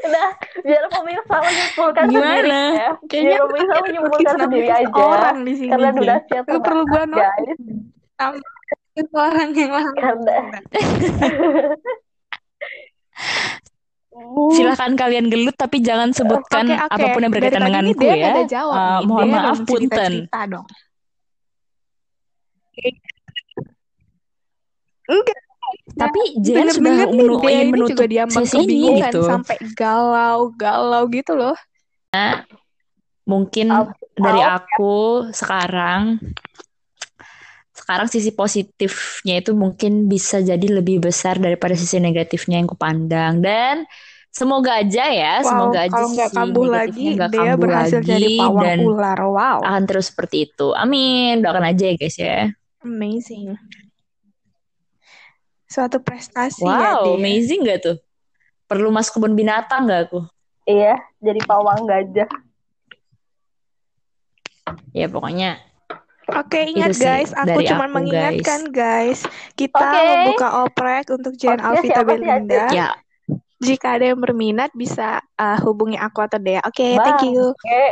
[0.00, 0.30] Udah,
[0.62, 2.38] biar pemirsa menyimpulkan Gimana?
[2.38, 2.90] sendiri ya.
[3.04, 4.94] Kayaknya biar pemirsa menyimpulkan sendiri aja.
[4.94, 5.70] orang di sini.
[5.70, 5.90] Karena
[6.24, 7.58] siap Nggak perlu gua not guys.
[8.92, 9.94] itu orang yang lain.
[9.94, 10.36] Karena
[14.52, 16.92] silahkan kalian gelut tapi jangan sebutkan Oke, oke.
[16.92, 18.28] apa pun yang berkaitan denganku ini dia ya.
[18.34, 19.06] ada jawab nih.
[19.06, 20.12] mohon Dia maaf punten.
[20.50, 20.66] dong.
[25.08, 25.38] Enggak.
[25.94, 29.22] Tapi Jen sudah Denger-denger nih menu- dia ingin ini menutup juga diambang sesi ini gitu.
[29.26, 31.56] sampai galau-galau gitu loh.
[33.26, 34.66] Mungkin Up- dari up.
[34.66, 34.96] aku
[35.30, 36.18] sekarang
[37.70, 43.86] sekarang sisi positifnya itu mungkin bisa jadi lebih besar daripada sisi negatifnya yang kupandang dan
[44.30, 48.10] semoga aja ya, Wow, semoga aja kalau nggak kambuh lagi, nggak dia kambuh berhasil lagi
[48.14, 49.18] jadi pawang dan ular.
[49.26, 50.66] Wow, akan terus seperti itu.
[50.74, 51.42] Amin.
[51.42, 52.38] Doakan aja ya guys ya.
[52.80, 53.58] amazing.
[55.70, 57.14] Suatu prestasi ya Wow, dia.
[57.14, 57.96] amazing gak tuh?
[58.66, 60.26] Perlu masuk kebun binatang gak aku?
[60.66, 62.26] Iya, jadi pawang gajah.
[64.90, 65.62] Ya pokoknya
[66.30, 69.26] Oke, ingat Itu sih guys, aku cuma aku, mengingatkan guys.
[69.58, 70.02] kita Oke.
[70.06, 72.64] membuka oprek untuk Jen Oke, Alvita Belinda.
[72.70, 72.88] Ya,
[73.58, 76.62] Jika ada yang berminat bisa uh, hubungi aku atau Dea.
[76.62, 77.34] Oke, thank Bang.
[77.34, 77.50] you.
[77.50, 77.82] Oke.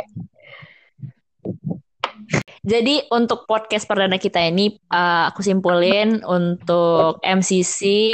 [2.59, 8.11] Jadi untuk podcast perdana kita ini uh, aku simpulin untuk MCC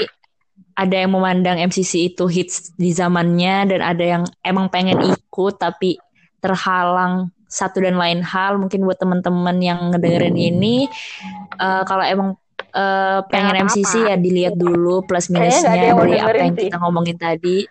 [0.76, 5.96] ada yang memandang MCC itu hits di zamannya dan ada yang emang pengen ikut tapi
[6.44, 10.92] terhalang satu dan lain hal mungkin buat teman-teman yang ngedengerin ini
[11.58, 12.30] uh, kalau emang
[12.76, 13.66] uh, pengen.
[13.66, 16.68] MCC ya dilihat dulu plus minusnya dari apa yang sih.
[16.68, 17.64] kita ngomongin tadi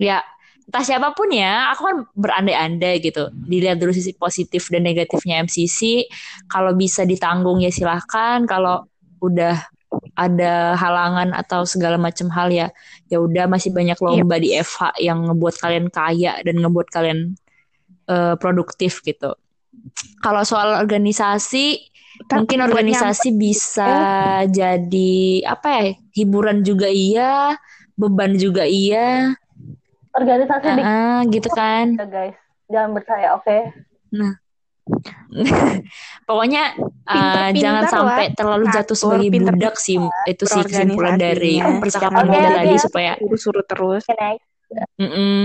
[0.00, 0.24] ya
[0.68, 3.32] entah siapa pun ya, aku kan berandai-andai gitu.
[3.32, 6.04] Dilihat dulu sisi positif dan negatifnya MCC.
[6.44, 8.44] Kalau bisa ditanggung ya silahkan.
[8.44, 8.84] Kalau
[9.24, 9.56] udah
[10.12, 12.68] ada halangan atau segala macam hal ya,
[13.08, 17.32] ya udah masih banyak lomba di FH yang ngebuat kalian kaya dan ngebuat kalian
[18.12, 19.32] eh, produktif gitu.
[20.20, 21.80] Kalau soal organisasi,
[22.28, 23.92] Tapi mungkin organisasi bisa
[24.50, 25.82] jadi apa ya?
[26.12, 27.56] Hiburan juga iya,
[27.96, 29.32] beban juga iya.
[30.18, 31.94] Organisasi di Ah, gitu kan.
[31.94, 32.36] ya guys.
[32.66, 33.58] Jangan percaya, oke?
[36.28, 37.92] Pokoknya uh, Pinter-pinter jangan lah.
[37.92, 39.98] sampai terlalu jatuh Ngatur, sebagai pinter- budak sih.
[40.26, 41.80] Itu sih kesimpulan dari berorganisasinya.
[41.80, 44.02] percakapan Oke, kita tadi supaya suruh-suruh terus.
[44.04, 44.46] Oke, next.
[44.98, 45.44] mm-mm,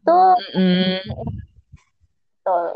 [0.00, 0.96] Tuh, mm-mm.
[2.40, 2.70] tuh.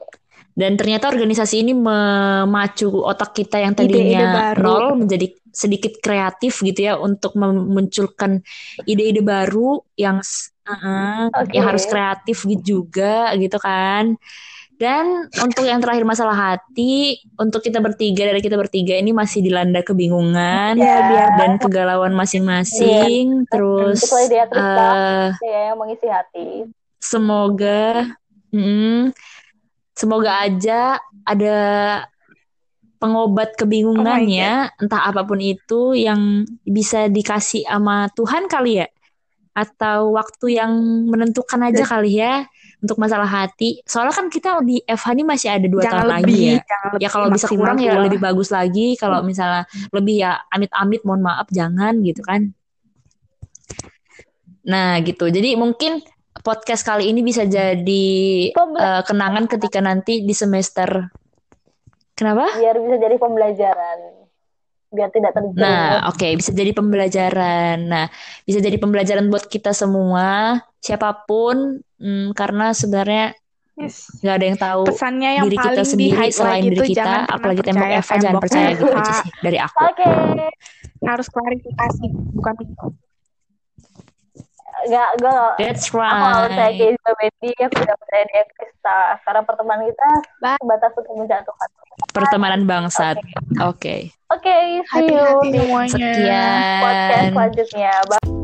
[0.60, 4.60] Dan ternyata organisasi ini memacu otak kita yang tadinya baru.
[4.60, 8.44] nol menjadi sedikit kreatif gitu ya untuk memunculkan
[8.84, 11.56] ide-ide baru yang uh-uh, Oke.
[11.56, 14.20] yang harus kreatif gitu juga gitu kan.
[14.80, 19.84] Dan untuk yang terakhir masalah hati, untuk kita bertiga dari kita bertiga ini masih dilanda
[19.84, 23.44] kebingungan Ya, biar dan kegalauan masing-masing.
[23.52, 24.88] Terus Kecuali dia Krista.
[24.88, 26.64] eh, Ya, yang mengisi hati.
[26.96, 28.08] semoga,
[28.56, 29.12] mm,
[30.00, 30.96] semoga aja
[31.28, 31.58] ada
[32.96, 38.88] pengobat kebingungannya, entah apa pun itu yang bisa dikasih sama Tuhan kali ya,
[39.52, 40.72] atau waktu yang
[41.08, 42.44] menentukan aja kali ya
[42.80, 43.84] untuk masalah hati.
[43.84, 46.60] Soalnya kan kita di FH ini masih ada dua jangan tahun lebih, lagi ya.
[46.96, 48.96] Ya kalau bisa kurang ya lebih bagus lagi.
[48.96, 52.52] Kalau misalnya lebih ya amit-amit mohon maaf jangan gitu kan.
[54.64, 55.28] Nah gitu.
[55.28, 56.00] Jadi mungkin
[56.38, 58.08] podcast kali ini bisa jadi
[58.54, 61.10] eh, kenangan ketika nanti di semester.
[62.14, 62.52] Kenapa?
[62.52, 63.98] biar bisa jadi pembelajaran.
[64.90, 65.56] Biar tidak terjerumus.
[65.56, 67.78] Nah, oke, bisa jadi pembelajaran.
[67.86, 68.06] Nah,
[68.44, 73.32] bisa jadi pembelajaran buat kita semua, siapa pun, mm, karena sebenarnya
[73.80, 74.12] Yes.
[74.20, 77.88] nggak ada yang tahu Pesannya yang diri kita sendiri selain itu diri kita, apalagi tembok
[77.88, 79.76] percaya Eva jangan percaya gitu aja sih dari aku.
[79.80, 80.08] Oke.
[81.00, 82.04] Harus klarifikasi,
[82.36, 82.54] bukan
[84.88, 86.78] Nggak, gue That's Aku gak percaya right.
[86.78, 88.98] ke Isabedi, aku gak percaya dia Krista.
[89.26, 90.10] Karena pertemanan kita
[90.40, 90.58] Bye.
[90.60, 91.68] sebatas untuk menjatuhkan.
[92.10, 93.16] Pertemanan bangsat.
[93.60, 94.10] Oke.
[94.30, 94.56] Oke,
[94.88, 96.12] see you hati-hati di semuanya.
[96.80, 97.32] podcast Sekian.
[97.34, 97.92] selanjutnya.
[98.06, 98.39] Bye.